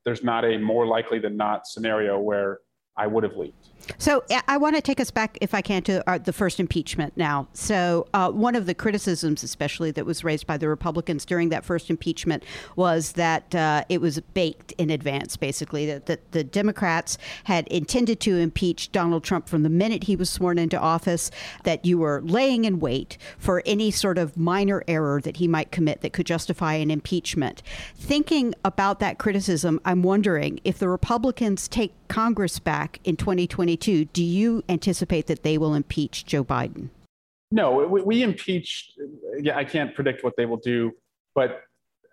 [0.05, 2.59] there's not a more likely than not scenario where
[2.97, 3.70] I would have leaked.
[3.97, 7.15] So I want to take us back, if I can, to our, the first impeachment
[7.15, 7.47] now.
[7.53, 11.65] So uh, one of the criticisms, especially that was raised by the Republicans during that
[11.65, 12.43] first impeachment,
[12.75, 15.37] was that uh, it was baked in advance.
[15.37, 20.15] Basically, that, that the Democrats had intended to impeach Donald Trump from the minute he
[20.15, 21.31] was sworn into office.
[21.63, 25.71] That you were laying in wait for any sort of minor error that he might
[25.71, 27.61] commit that could justify an impeachment.
[27.95, 34.05] Thinking about that criticism, I'm wondering if the Republicans take Congress back in 2020 2022,
[34.13, 36.89] do you anticipate that they will impeach Joe Biden?
[37.51, 38.93] No, we, we impeached.
[39.39, 40.91] Yeah, I can't predict what they will do,
[41.35, 41.61] but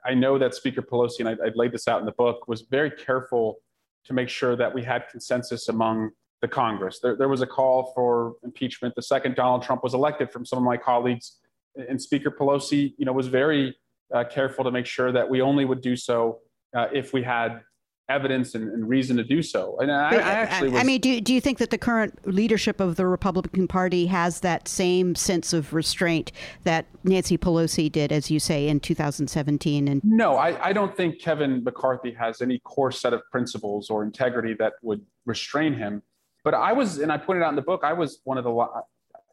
[0.05, 2.63] I know that Speaker Pelosi, and I, I laid this out in the book, was
[2.63, 3.57] very careful
[4.05, 7.01] to make sure that we had consensus among the Congress.
[7.01, 10.59] There, there was a call for impeachment the second Donald Trump was elected from some
[10.59, 11.39] of my colleagues,
[11.77, 13.77] and Speaker Pelosi, you know, was very
[14.15, 16.39] uh, careful to make sure that we only would do so
[16.75, 17.61] uh, if we had
[18.09, 19.77] evidence and, and, reason to do so.
[19.81, 22.27] And I, I uh, actually, was, I mean, do do you think that the current
[22.27, 26.33] leadership of the Republican Party has that same sense of restraint
[26.65, 29.89] that Nancy Pelosi did, as you say, in 2017?
[29.89, 34.03] And no, I, I don't think Kevin McCarthy has any core set of principles or
[34.03, 36.03] integrity that would restrain him.
[36.45, 38.67] But I was, and I pointed out in the book, I was one of the,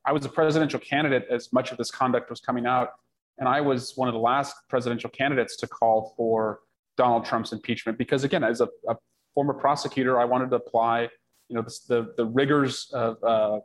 [0.06, 2.90] I was a presidential candidate as much of this conduct was coming out,
[3.38, 6.60] and I was one of the last presidential candidates to call for
[6.98, 8.96] Donald Trump's impeachment because, again, as a, a
[9.34, 11.10] former prosecutor, I wanted to apply,
[11.50, 13.60] you know, the the, the rigors of uh,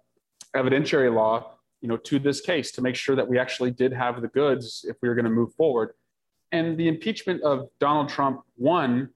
[0.56, 4.20] evidentiary law, you know, to this case to make sure that we actually did have
[4.20, 5.92] the goods if we were going to move forward.
[6.52, 9.10] And the impeachment of Donald Trump one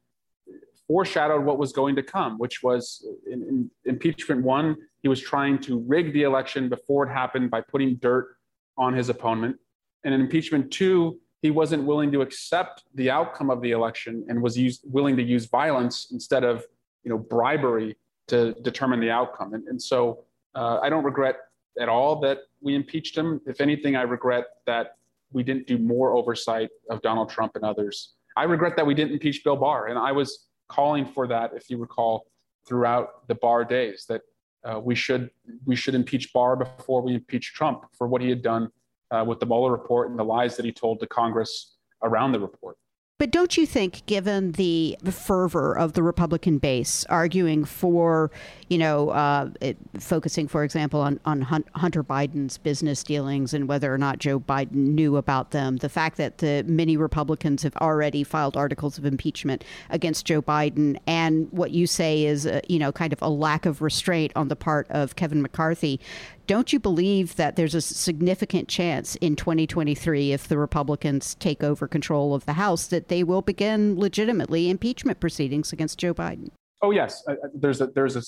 [0.87, 5.59] foreshadowed what was going to come, which was in, in impeachment one, he was trying
[5.59, 8.37] to rig the election before it happened by putting dirt
[8.77, 9.57] on his opponent.
[10.05, 14.40] And in impeachment two, he wasn't willing to accept the outcome of the election and
[14.40, 16.64] was willing to use violence instead of
[17.04, 19.52] you know bribery to determine the outcome.
[19.52, 21.37] And, and so uh, I don't regret
[21.78, 23.42] at all that we impeached him.
[23.44, 24.96] If anything, I regret that
[25.33, 28.14] we didn't do more oversight of Donald Trump and others.
[28.38, 31.68] I regret that we didn't impeach Bill Barr, and I was calling for that, if
[31.68, 32.24] you recall,
[32.66, 34.22] throughout the Barr days that
[34.64, 35.28] uh, we should
[35.66, 38.70] we should impeach Barr before we impeach Trump for what he had done
[39.14, 42.40] uh, with the Mueller report and the lies that he told to Congress around the
[42.40, 42.77] report.
[43.16, 48.33] But don't you think, given the fervor of the Republican base arguing for,
[48.68, 51.42] you know, uh, it, focusing, for example, on, on
[51.77, 56.16] Hunter Biden's business dealings and whether or not Joe Biden knew about them, the fact
[56.16, 61.70] that the many Republicans have already filed articles of impeachment against Joe Biden, and what
[61.70, 64.88] you say is, uh, you know, kind of a lack of restraint on the part
[64.90, 66.00] of Kevin McCarthy,
[66.46, 71.88] don't you believe that there's a significant chance in 2023, if the Republicans take over
[71.88, 76.50] control of the House, that they will begin legitimately impeachment proceedings against Joe Biden?
[76.83, 78.22] Oh yes, there's a there's a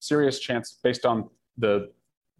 [0.00, 1.28] serious chance based on
[1.58, 1.90] the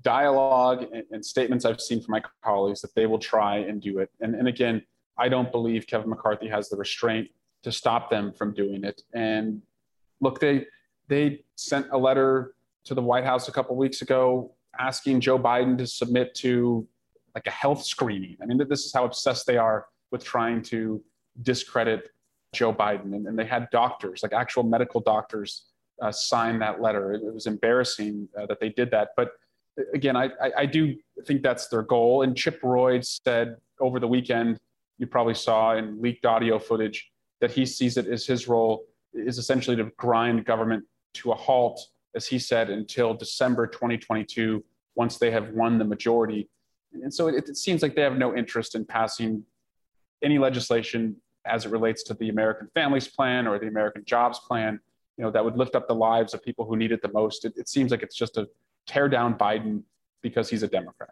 [0.02, 3.98] dialogue and, and statements I've seen from my colleagues that they will try and do
[3.98, 4.10] it.
[4.20, 4.82] And and again,
[5.16, 7.28] I don't believe Kevin McCarthy has the restraint
[7.62, 9.02] to stop them from doing it.
[9.12, 9.62] And
[10.20, 10.66] look, they
[11.08, 15.76] they sent a letter to the White House a couple weeks ago asking Joe Biden
[15.78, 16.86] to submit to
[17.34, 18.36] like a health screening.
[18.42, 21.02] I mean, this is how obsessed they are with trying to
[21.42, 22.10] discredit
[22.52, 23.14] Joe Biden.
[23.14, 25.66] And, and they had doctors, like actual medical doctors,
[26.02, 27.12] uh, sign that letter.
[27.12, 29.10] It, it was embarrassing uh, that they did that.
[29.16, 29.32] But
[29.94, 32.22] again, I, I, I, do think that's their goal.
[32.22, 34.58] And Chip Roy said over the weekend,
[34.98, 39.38] you probably saw in leaked audio footage, that he sees it as his role is
[39.38, 41.80] essentially to grind government to a halt
[42.14, 46.48] as he said, until December 2022, once they have won the majority.
[46.92, 49.44] And so it, it seems like they have no interest in passing
[50.22, 54.78] any legislation as it relates to the American Families Plan or the American Jobs Plan,
[55.16, 57.44] you know, that would lift up the lives of people who need it the most.
[57.44, 58.48] It, it seems like it's just a
[58.86, 59.82] tear down Biden
[60.22, 61.10] because he's a Democrat.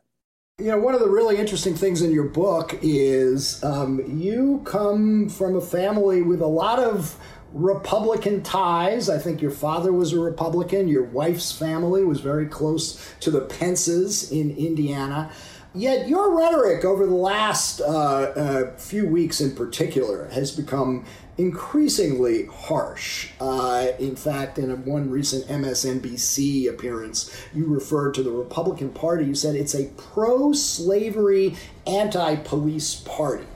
[0.59, 5.29] You know, one of the really interesting things in your book is um, you come
[5.29, 7.17] from a family with a lot of
[7.53, 9.09] Republican ties.
[9.09, 10.89] I think your father was a Republican.
[10.89, 15.31] Your wife's family was very close to the Pences in Indiana.
[15.75, 21.05] Yet your rhetoric over the last uh, uh, few weeks in particular has become
[21.37, 23.31] increasingly harsh.
[23.41, 29.25] Uh, in fact, in a, one recent MSNBC appearance, you referred to the Republican Party.
[29.25, 31.55] You said it's a pro slavery,
[31.87, 33.47] anti police party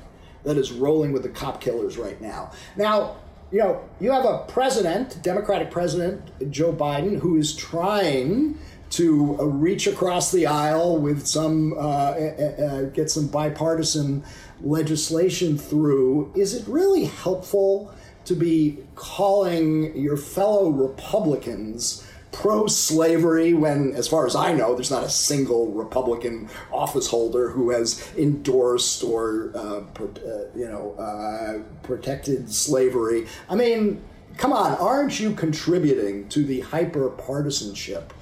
[0.44, 2.52] that is rolling with the cop killers right now.
[2.76, 3.16] Now,
[3.52, 8.58] you know, you have a president, Democratic president Joe Biden, who is trying
[8.90, 14.24] to uh, reach across the aisle with some, uh, uh, uh, get some bipartisan
[14.62, 16.32] legislation through.
[16.34, 17.92] Is it really helpful
[18.24, 22.06] to be calling your fellow Republicans?
[22.32, 27.50] Pro slavery when, as far as I know, there's not a single Republican office holder
[27.50, 33.26] who has endorsed or, uh, pro- uh, you know, uh, protected slavery.
[33.48, 34.02] I mean,
[34.38, 38.12] come on, aren't you contributing to the hyper partisanship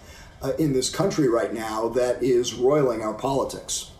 [0.42, 3.92] uh, in this country right now that is roiling our politics?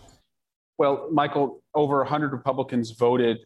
[0.77, 3.39] Well, Michael, over 100 Republicans voted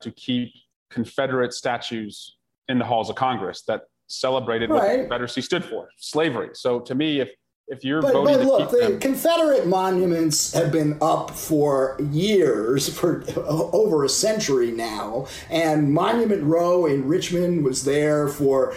[0.00, 0.52] to keep
[0.90, 2.36] Confederate statues
[2.68, 4.80] in the halls of Congress that celebrated right.
[4.80, 6.50] what the Confederacy stood for, slavery.
[6.54, 7.30] So to me, if
[7.68, 12.88] if you're but, voting but look, the them, Confederate monuments have been up for years,
[12.88, 18.74] for over a century now, and Monument Row in Richmond was there for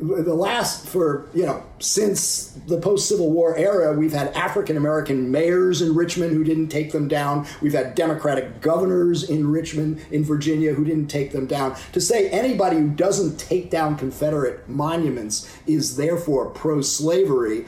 [0.00, 5.30] the last for you know since the post Civil War era, we've had African American
[5.30, 7.46] mayors in Richmond who didn't take them down.
[7.60, 11.76] We've had Democratic governors in Richmond, in Virginia, who didn't take them down.
[11.92, 17.66] To say anybody who doesn't take down Confederate monuments is therefore pro-slavery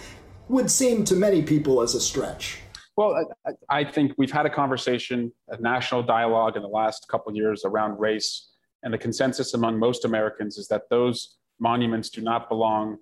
[0.48, 2.60] would seem to many people as a stretch.
[2.96, 7.34] Well, I, I think we've had a conversation, a national dialogue in the last couple
[7.34, 8.48] years around race,
[8.82, 12.98] and the consensus among most Americans is that those monuments do not belong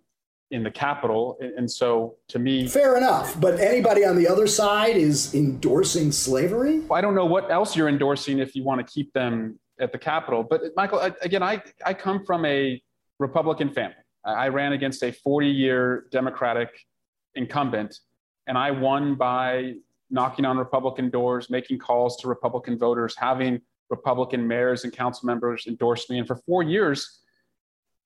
[0.50, 1.38] in the Capitol.
[1.40, 2.66] And so to me.
[2.68, 3.40] Fair enough.
[3.40, 6.82] But anybody on the other side is endorsing slavery?
[6.90, 9.98] I don't know what else you're endorsing if you want to keep them at the
[9.98, 10.44] Capitol.
[10.44, 12.80] But Michael, again, I, I come from a
[13.18, 13.96] Republican family.
[14.24, 16.70] I ran against a 40 year Democratic
[17.34, 17.98] incumbent,
[18.46, 19.74] and I won by
[20.11, 25.66] knocking on Republican doors, making calls to Republican voters, having Republican mayors and council members
[25.66, 26.18] endorse me.
[26.18, 27.20] And for four years,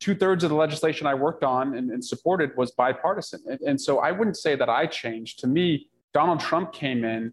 [0.01, 3.40] two thirds of the legislation I worked on and, and supported was bipartisan.
[3.49, 5.40] And, and, so I wouldn't say that I changed.
[5.40, 7.32] To me, Donald Trump came in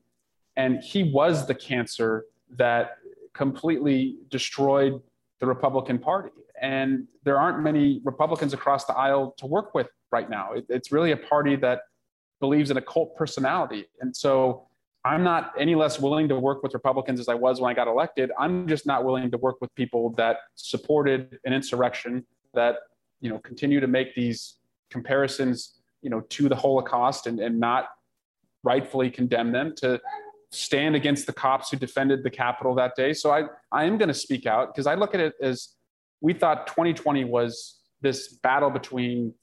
[0.58, 2.26] and he was the cancer
[2.58, 2.98] that
[3.34, 5.02] completely destroyed
[5.40, 6.32] the Republican Party.
[6.62, 10.54] And there aren't many Republicans across the aisle to work with right now.
[10.54, 11.82] It, it's really a party that
[12.40, 13.86] believes in a cult personality.
[14.02, 14.68] And so
[15.04, 17.88] I'm not any less willing to work with Republicans as I was when I got
[17.88, 18.32] elected.
[18.40, 22.26] I'm just not willing to work with people that supported an insurrection
[22.56, 22.78] that
[23.22, 24.56] you know continue to make these
[24.90, 27.90] comparisons you know to the Holocaust and, and not
[28.64, 30.02] rightfully condemn them to
[30.52, 33.14] stand against the cops who defended the Capitol that day.
[33.14, 35.76] So I, I am going to speak out because I look at it as
[36.22, 39.34] we thought 2020 was this battle between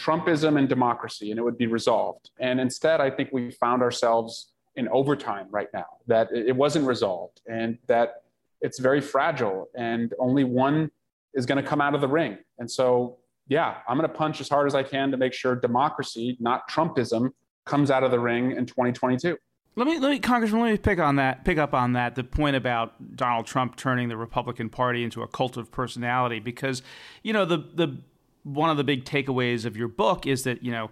[0.00, 2.30] Trumpism and democracy, and it would be resolved.
[2.38, 7.42] And instead, I think we found ourselves in overtime right now, that it wasn't resolved
[7.50, 8.22] and that
[8.62, 10.90] it's very fragile, and only one
[11.34, 12.38] is going to come out of the ring.
[12.58, 13.18] And so,
[13.48, 16.68] yeah, I'm going to punch as hard as I can to make sure democracy, not
[16.70, 17.30] Trumpism,
[17.66, 19.36] comes out of the ring in 2022.
[19.76, 22.24] Let me, let me, Congressman, let me pick on that, pick up on that, the
[22.24, 26.82] point about Donald Trump turning the Republican Party into a cult of personality, because,
[27.22, 27.98] you know, the the
[28.42, 30.90] one of the big takeaways of your book is that you know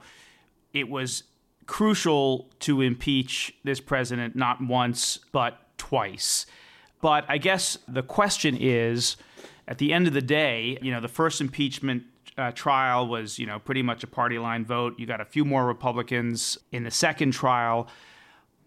[0.72, 1.24] it was
[1.66, 6.47] crucial to impeach this president not once but twice.
[7.01, 9.16] But I guess the question is
[9.69, 12.05] at the end of the day, you know, the first impeachment
[12.39, 14.95] uh, trial was, you know, pretty much a party line vote.
[14.99, 17.87] You got a few more Republicans in the second trial.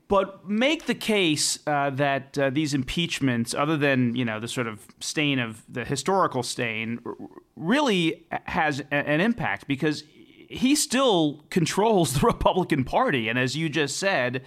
[0.07, 4.67] But make the case uh, that uh, these impeachments, other than you know the sort
[4.67, 6.99] of stain of the historical stain,
[7.55, 10.03] really has a- an impact because
[10.49, 14.43] he still controls the Republican Party, and as you just said,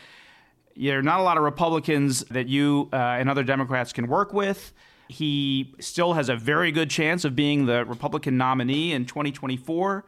[0.76, 4.34] there are not a lot of Republicans that you uh, and other Democrats can work
[4.34, 4.74] with.
[5.08, 10.04] He still has a very good chance of being the Republican nominee in 2024.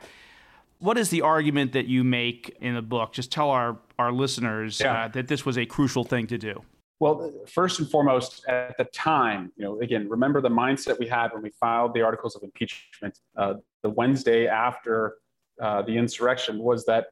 [0.79, 3.13] What is the argument that you make in the book?
[3.13, 5.05] Just tell our, our listeners yeah.
[5.05, 6.63] uh, that this was a crucial thing to do.
[6.99, 11.33] Well, first and foremost, at the time, you know, again, remember the mindset we had
[11.33, 15.17] when we filed the articles of impeachment uh, the Wednesday after
[15.61, 17.09] uh, the insurrection was that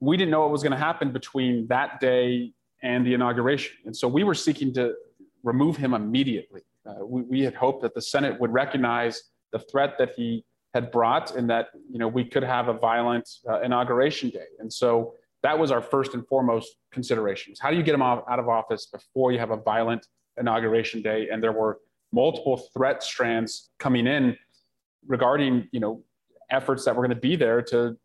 [0.00, 2.52] we didn't know what was going to happen between that day
[2.82, 3.76] and the inauguration.
[3.84, 4.94] And so we were seeking to
[5.42, 6.62] remove him immediately.
[6.86, 9.22] Uh, we, we had hoped that the Senate would recognize
[9.52, 13.28] the threat that he had brought and that you know we could have a violent
[13.48, 14.46] uh, inauguration day.
[14.58, 17.58] And so that was our first and foremost considerations.
[17.58, 20.06] How do you get him out of office before you have a violent
[20.38, 21.28] inauguration day?
[21.30, 21.78] And there were
[22.12, 24.36] multiple threat strands coming in
[25.06, 26.02] regarding you know
[26.50, 27.96] efforts that were going to be there to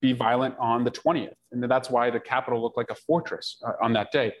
[0.00, 1.32] be violent on the 20th.
[1.52, 4.34] And that's why the Capitol looked like a fortress uh, on that day.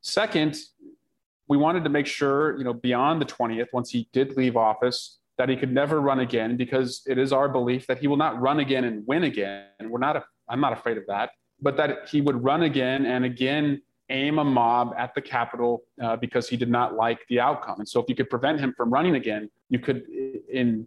[0.00, 0.56] Second,
[1.50, 5.18] we wanted to make sure, you know, beyond the 20th, once he did leave office,
[5.36, 8.40] that he could never run again because it is our belief that he will not
[8.40, 9.64] run again and win again.
[9.80, 11.30] And we're not, I'm not afraid of that,
[11.60, 16.14] but that he would run again and again aim a mob at the Capitol uh,
[16.14, 17.80] because he did not like the outcome.
[17.80, 20.04] And so if you could prevent him from running again, you could,
[20.52, 20.86] in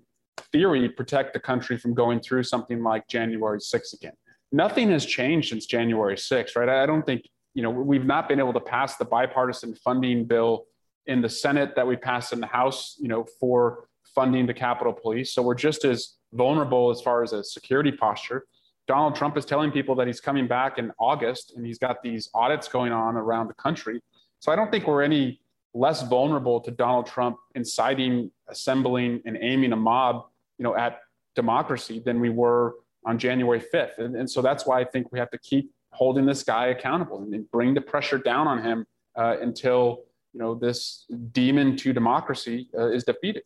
[0.54, 4.14] theory, protect the country from going through something like January 6th again.
[4.54, 6.70] Nothing has changed since January 6th, right?
[6.70, 10.66] I don't think, you know, we've not been able to pass the bipartisan funding bill
[11.06, 14.94] in the Senate that we passed in the House, you know, for funding the Capitol
[14.94, 15.34] Police.
[15.34, 18.46] So we're just as vulnerable as far as a security posture.
[18.88, 22.30] Donald Trump is telling people that he's coming back in August and he's got these
[22.34, 24.02] audits going on around the country.
[24.40, 25.40] So I don't think we're any
[25.74, 30.26] less vulnerable to Donald Trump inciting, assembling, and aiming a mob,
[30.58, 31.00] you know, at
[31.36, 32.76] democracy than we were
[33.06, 34.00] on January 5th.
[34.00, 37.20] And, and so that's why I think we have to keep holding this guy accountable
[37.20, 38.86] and bring the pressure down on him
[39.16, 43.44] uh, until you know this demon to democracy uh, is defeated.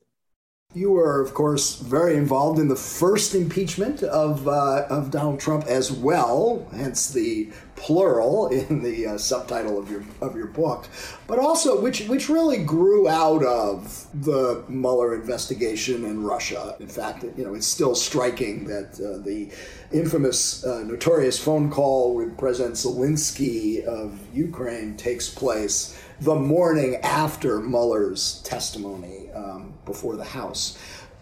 [0.78, 5.66] You were, of course, very involved in the first impeachment of, uh, of Donald Trump
[5.66, 10.88] as well, hence the plural in the uh, subtitle of your of your book,
[11.26, 16.76] but also which which really grew out of the Mueller investigation in Russia.
[16.80, 19.50] In fact, you know, it's still striking that uh, the
[19.92, 27.60] infamous, uh, notorious phone call with President Zelensky of Ukraine takes place the morning after
[27.60, 30.78] Mueller's testimony um, before the House.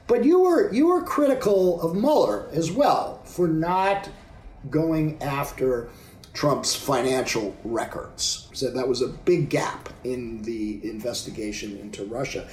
[0.08, 4.10] But you were you were critical of Mueller as well for not
[4.70, 5.90] going after
[6.34, 8.50] Trump's financial records.
[8.54, 12.48] Said that was a big gap in the investigation into Russia.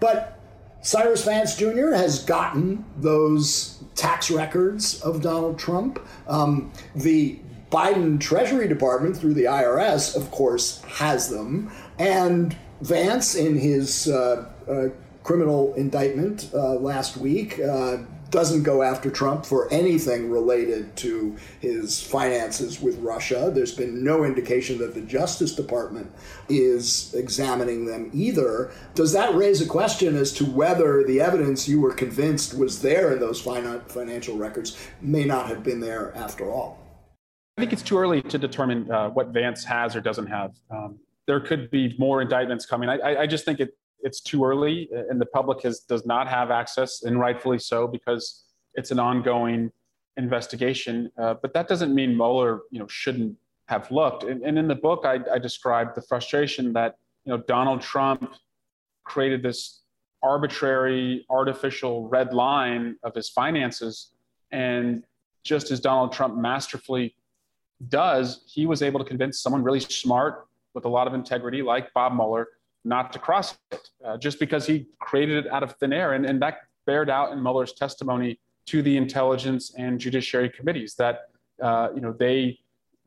[0.00, 0.38] But
[0.80, 1.92] Cyrus Vance Jr.
[1.92, 6.00] has gotten those tax records of Donald Trump.
[6.26, 7.38] Um, the
[7.72, 11.72] Biden Treasury Department, through the IRS, of course, has them.
[11.98, 14.88] And Vance, in his uh, uh,
[15.24, 17.98] criminal indictment uh, last week, uh,
[18.30, 23.50] doesn't go after Trump for anything related to his finances with Russia.
[23.54, 26.10] There's been no indication that the Justice Department
[26.48, 28.72] is examining them either.
[28.94, 33.12] Does that raise a question as to whether the evidence you were convinced was there
[33.12, 36.81] in those financial records may not have been there after all?
[37.62, 40.50] Think it's too early to determine uh, what Vance has or doesn't have.
[40.68, 40.98] Um,
[41.28, 42.88] there could be more indictments coming.
[42.88, 46.50] I, I just think it, it's too early, and the public has, does not have
[46.50, 49.70] access, and rightfully so, because it's an ongoing
[50.16, 51.12] investigation.
[51.16, 53.36] Uh, but that doesn't mean Mueller, you know, shouldn't
[53.66, 54.24] have looked.
[54.24, 58.34] And, and in the book, I, I described the frustration that you know Donald Trump
[59.04, 59.82] created this
[60.20, 64.14] arbitrary, artificial red line of his finances,
[64.50, 65.04] and
[65.44, 67.14] just as Donald Trump masterfully
[67.88, 71.92] does, he was able to convince someone really smart with a lot of integrity, like
[71.92, 72.48] Bob Mueller,
[72.84, 76.12] not to cross it, uh, just because he created it out of thin air.
[76.14, 81.28] And, and that bared out in Mueller's testimony to the intelligence and judiciary committees that
[81.62, 82.58] uh, you know they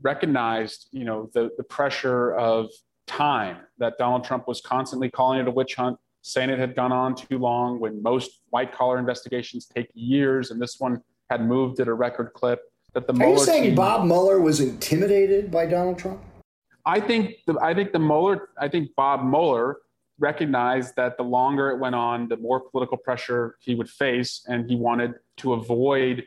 [0.01, 2.69] recognized you know the, the pressure of
[3.07, 6.91] time that Donald Trump was constantly calling it a witch hunt, saying it had gone
[6.91, 11.79] on too long when most white collar investigations take years and this one had moved
[11.79, 12.61] at a record clip
[12.95, 16.21] that the Are Mueller you saying team, Bob Mueller was intimidated by Donald Trump?
[16.85, 19.77] I think the, I think the Mueller I think Bob Mueller
[20.17, 24.69] recognized that the longer it went on, the more political pressure he would face, and
[24.69, 26.25] he wanted to avoid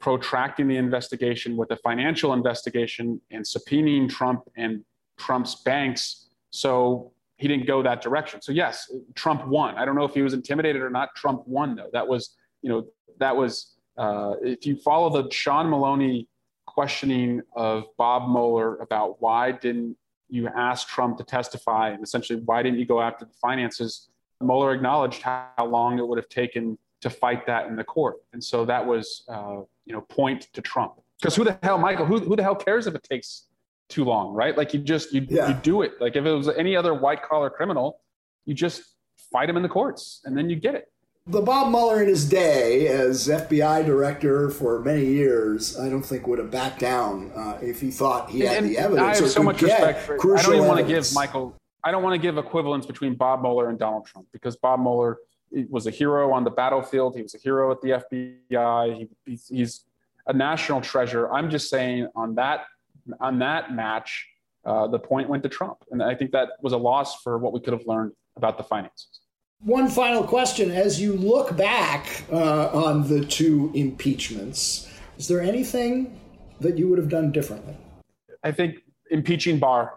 [0.00, 4.84] protracting the investigation with a financial investigation and subpoenaing Trump and
[5.18, 6.28] Trump's banks.
[6.50, 8.40] So he didn't go that direction.
[8.40, 9.76] So yes, Trump won.
[9.76, 11.14] I don't know if he was intimidated or not.
[11.14, 11.90] Trump won though.
[11.92, 12.86] That was you know
[13.18, 16.28] that was uh, if you follow the Sean Maloney
[16.66, 19.96] questioning of Bob Mueller about why didn't
[20.28, 24.08] you ask Trump to testify and essentially why didn't you go after the finances,
[24.40, 28.16] Mueller acknowledged how long it would have taken to fight that in the court.
[28.32, 30.94] And so that was, uh, you know, point to Trump.
[31.20, 33.44] Because who the hell, Michael, who, who the hell cares if it takes
[33.88, 34.56] too long, right?
[34.56, 35.48] Like you just, you, yeah.
[35.48, 35.92] you do it.
[36.00, 38.00] Like if it was any other white collar criminal,
[38.44, 38.82] you just
[39.32, 40.90] fight him in the courts and then you get it
[41.26, 46.26] the Bob Mueller in his day as FBI director for many years, I don't think
[46.26, 49.18] would have backed down uh, if he thought he had and the evidence.
[49.18, 50.38] I have so much respect for.
[50.38, 51.56] I don't even want to give Michael.
[51.82, 55.18] I don't want to give equivalence between Bob Mueller and Donald Trump because Bob Mueller
[55.68, 57.16] was a hero on the battlefield.
[57.16, 58.96] He was a hero at the FBI.
[58.96, 59.84] He, he's, he's
[60.26, 61.32] a national treasure.
[61.32, 62.66] I'm just saying on that
[63.20, 64.28] on that match,
[64.64, 67.52] uh, the point went to Trump, and I think that was a loss for what
[67.52, 69.20] we could have learned about the finances.
[69.62, 70.70] One final question.
[70.70, 74.88] As you look back uh, on the two impeachments,
[75.18, 76.20] is there anything
[76.60, 77.76] that you would have done differently?
[78.44, 78.76] I think
[79.10, 79.94] impeaching Barr.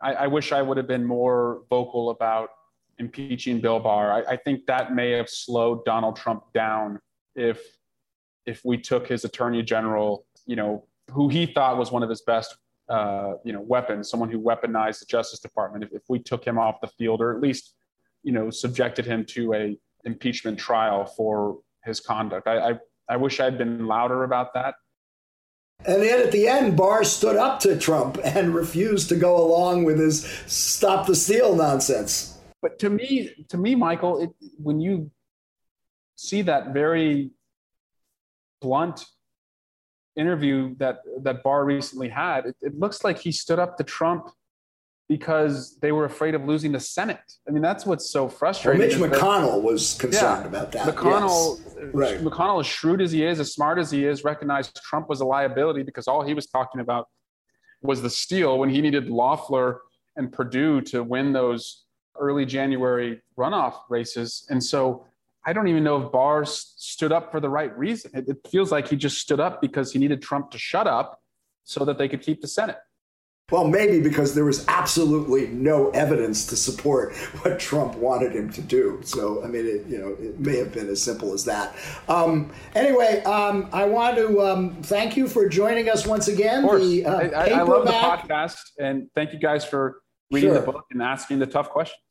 [0.00, 2.50] I, I wish I would have been more vocal about
[2.98, 4.12] impeaching Bill Barr.
[4.12, 6.98] I, I, think that may have slowed Donald Trump down
[7.34, 7.60] if
[8.46, 12.22] if we took his attorney general, you know, who he thought was one of his
[12.22, 12.56] best,
[12.88, 15.84] uh, you know, weapons, someone who weaponized the Justice Department.
[15.84, 17.74] If, if we took him off the field, or at least,
[18.22, 23.40] you know, subjected him to a impeachment trial for his conduct, I, I, I wish
[23.40, 24.74] I'd been louder about that.
[25.84, 29.84] And then at the end, Barr stood up to Trump and refused to go along
[29.84, 32.38] with his "stop the steal" nonsense.
[32.60, 35.10] But to me, to me, Michael, it, when you
[36.14, 37.30] see that very
[38.60, 39.04] blunt
[40.14, 44.30] interview that that Barr recently had, it, it looks like he stood up to Trump
[45.08, 47.20] because they were afraid of losing the Senate.
[47.46, 49.00] I mean, that's what's so frustrating.
[49.00, 50.94] Well, Mitch McConnell that, was concerned yeah, about that.
[50.94, 51.86] McConnell, yes.
[51.92, 52.20] right.
[52.20, 55.24] McConnell, as shrewd as he is, as smart as he is, recognized Trump was a
[55.24, 57.08] liability because all he was talking about
[57.82, 59.80] was the steal when he needed Loeffler
[60.16, 61.84] and Perdue to win those
[62.18, 64.46] early January runoff races.
[64.50, 65.06] And so
[65.44, 68.12] I don't even know if Barr stood up for the right reason.
[68.14, 71.20] It, it feels like he just stood up because he needed Trump to shut up
[71.64, 72.78] so that they could keep the Senate.
[73.52, 78.62] Well, maybe because there was absolutely no evidence to support what Trump wanted him to
[78.62, 79.00] do.
[79.04, 81.76] So, I mean, it, you know, it may have been as simple as that.
[82.08, 86.62] Um, anyway, um, I want to um, thank you for joining us once again.
[86.62, 90.00] The, uh, I, I, love the podcast, and thank you guys for
[90.30, 90.60] reading sure.
[90.60, 92.01] the book and asking the tough questions.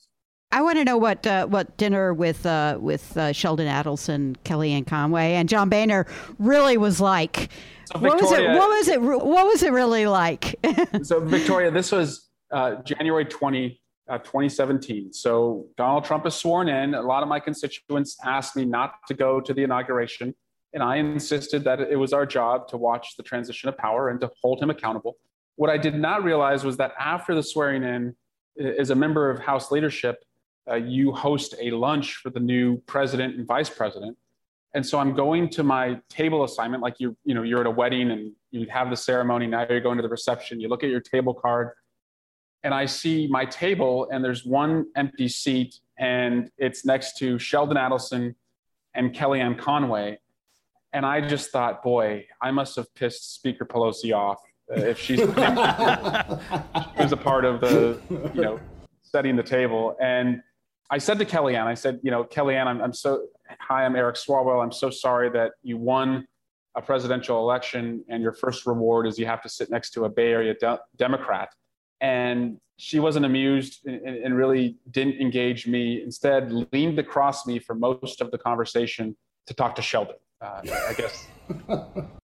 [0.53, 4.85] I want to know what uh, what dinner with uh, with uh, Sheldon Adelson, Kellyanne
[4.85, 6.05] Conway, and John Boehner
[6.39, 7.49] really was like.
[7.85, 8.49] So what was it?
[8.49, 9.01] What was it?
[9.01, 10.59] What was it really like?
[11.03, 13.79] so Victoria, this was uh, January 20,
[14.09, 15.13] uh, 2017.
[15.13, 16.95] So Donald Trump is sworn in.
[16.95, 20.35] A lot of my constituents asked me not to go to the inauguration,
[20.73, 24.19] and I insisted that it was our job to watch the transition of power and
[24.19, 25.15] to hold him accountable.
[25.55, 28.15] What I did not realize was that after the swearing in,
[28.77, 30.17] as a member of House leadership,
[30.69, 34.17] uh, you host a lunch for the new president and vice president.
[34.73, 37.71] And so I'm going to my table assignment, like you, you know, you're at a
[37.71, 39.47] wedding and you have the ceremony.
[39.47, 40.61] Now you're going to the reception.
[40.61, 41.71] You look at your table card,
[42.63, 47.77] and I see my table, and there's one empty seat, and it's next to Sheldon
[47.77, 48.35] Adelson
[48.93, 50.19] and Kellyanne Conway.
[50.93, 55.19] And I just thought, boy, I must have pissed Speaker Pelosi off uh, if she's
[55.19, 57.99] she was a part of the,
[58.33, 58.59] you know,
[59.01, 59.95] setting the table.
[60.01, 60.41] And
[60.91, 63.27] I said to Kellyanne, I said, you know, Kellyanne, I'm, I'm so,
[63.59, 64.61] hi, I'm Eric Swalwell.
[64.61, 66.27] I'm so sorry that you won
[66.75, 70.09] a presidential election and your first reward is you have to sit next to a
[70.09, 71.49] Bay Area de- Democrat.
[72.01, 76.01] And she wasn't amused and, and, really didn't engage me.
[76.03, 79.15] Instead, leaned across me for most of the conversation
[79.45, 80.15] to talk to Sheldon.
[80.41, 81.27] Uh, I guess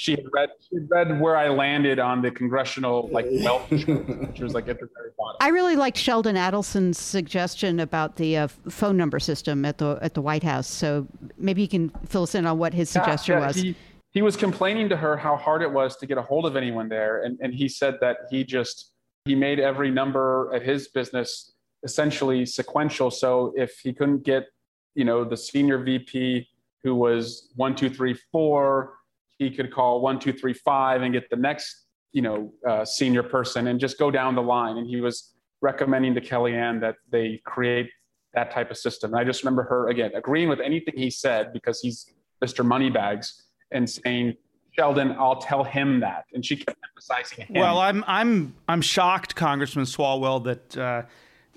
[0.00, 4.40] she had read she had read where I landed on the congressional like wealth which
[4.40, 5.36] was like at the very bottom.
[5.40, 10.14] I really liked Sheldon Adelson's suggestion about the uh, phone number system at the at
[10.14, 10.66] the White House.
[10.66, 13.56] So maybe you can fill us in on what his suggestion yeah, yeah, was.
[13.56, 13.76] He,
[14.12, 16.88] he was complaining to her how hard it was to get a hold of anyone
[16.88, 18.92] there, and and he said that he just
[19.26, 23.10] he made every number at his business essentially sequential.
[23.10, 24.46] So if he couldn't get
[24.94, 26.48] you know the senior VP
[26.82, 28.94] who was one two three four
[29.40, 33.22] he could call one, two, three, five and get the next, you know, uh, senior
[33.22, 34.76] person and just go down the line.
[34.76, 35.32] And he was
[35.62, 37.90] recommending to Kellyanne that they create
[38.34, 39.12] that type of system.
[39.12, 42.12] And I just remember her again agreeing with anything he said because he's
[42.44, 42.64] Mr.
[42.64, 44.34] Moneybags and saying,
[44.72, 46.26] Sheldon, I'll tell him that.
[46.34, 47.60] And she kept emphasizing him.
[47.60, 51.02] Well, I'm I'm I'm shocked, Congressman Swalwell, that uh,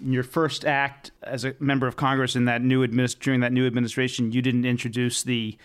[0.02, 3.68] your first act as a member of Congress in that new administ- during that new
[3.68, 5.58] administration, you didn't introduce the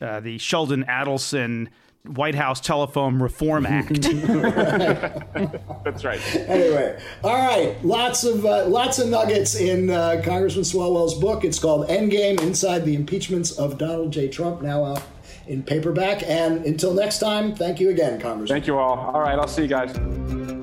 [0.00, 1.68] uh, the Sheldon Adelson
[2.04, 4.02] White House Telephone Reform Act.
[5.84, 6.20] That's right.
[6.34, 11.44] Anyway, all right, lots of uh, lots of nuggets in uh, Congressman Swalwell's book.
[11.44, 14.28] It's called Endgame: Inside the Impeachments of Donald J.
[14.28, 14.62] Trump.
[14.62, 15.02] Now out
[15.48, 16.22] in paperback.
[16.24, 18.54] And until next time, thank you again, Congressman.
[18.54, 18.98] Thank you all.
[18.98, 20.57] All right, I'll see you guys.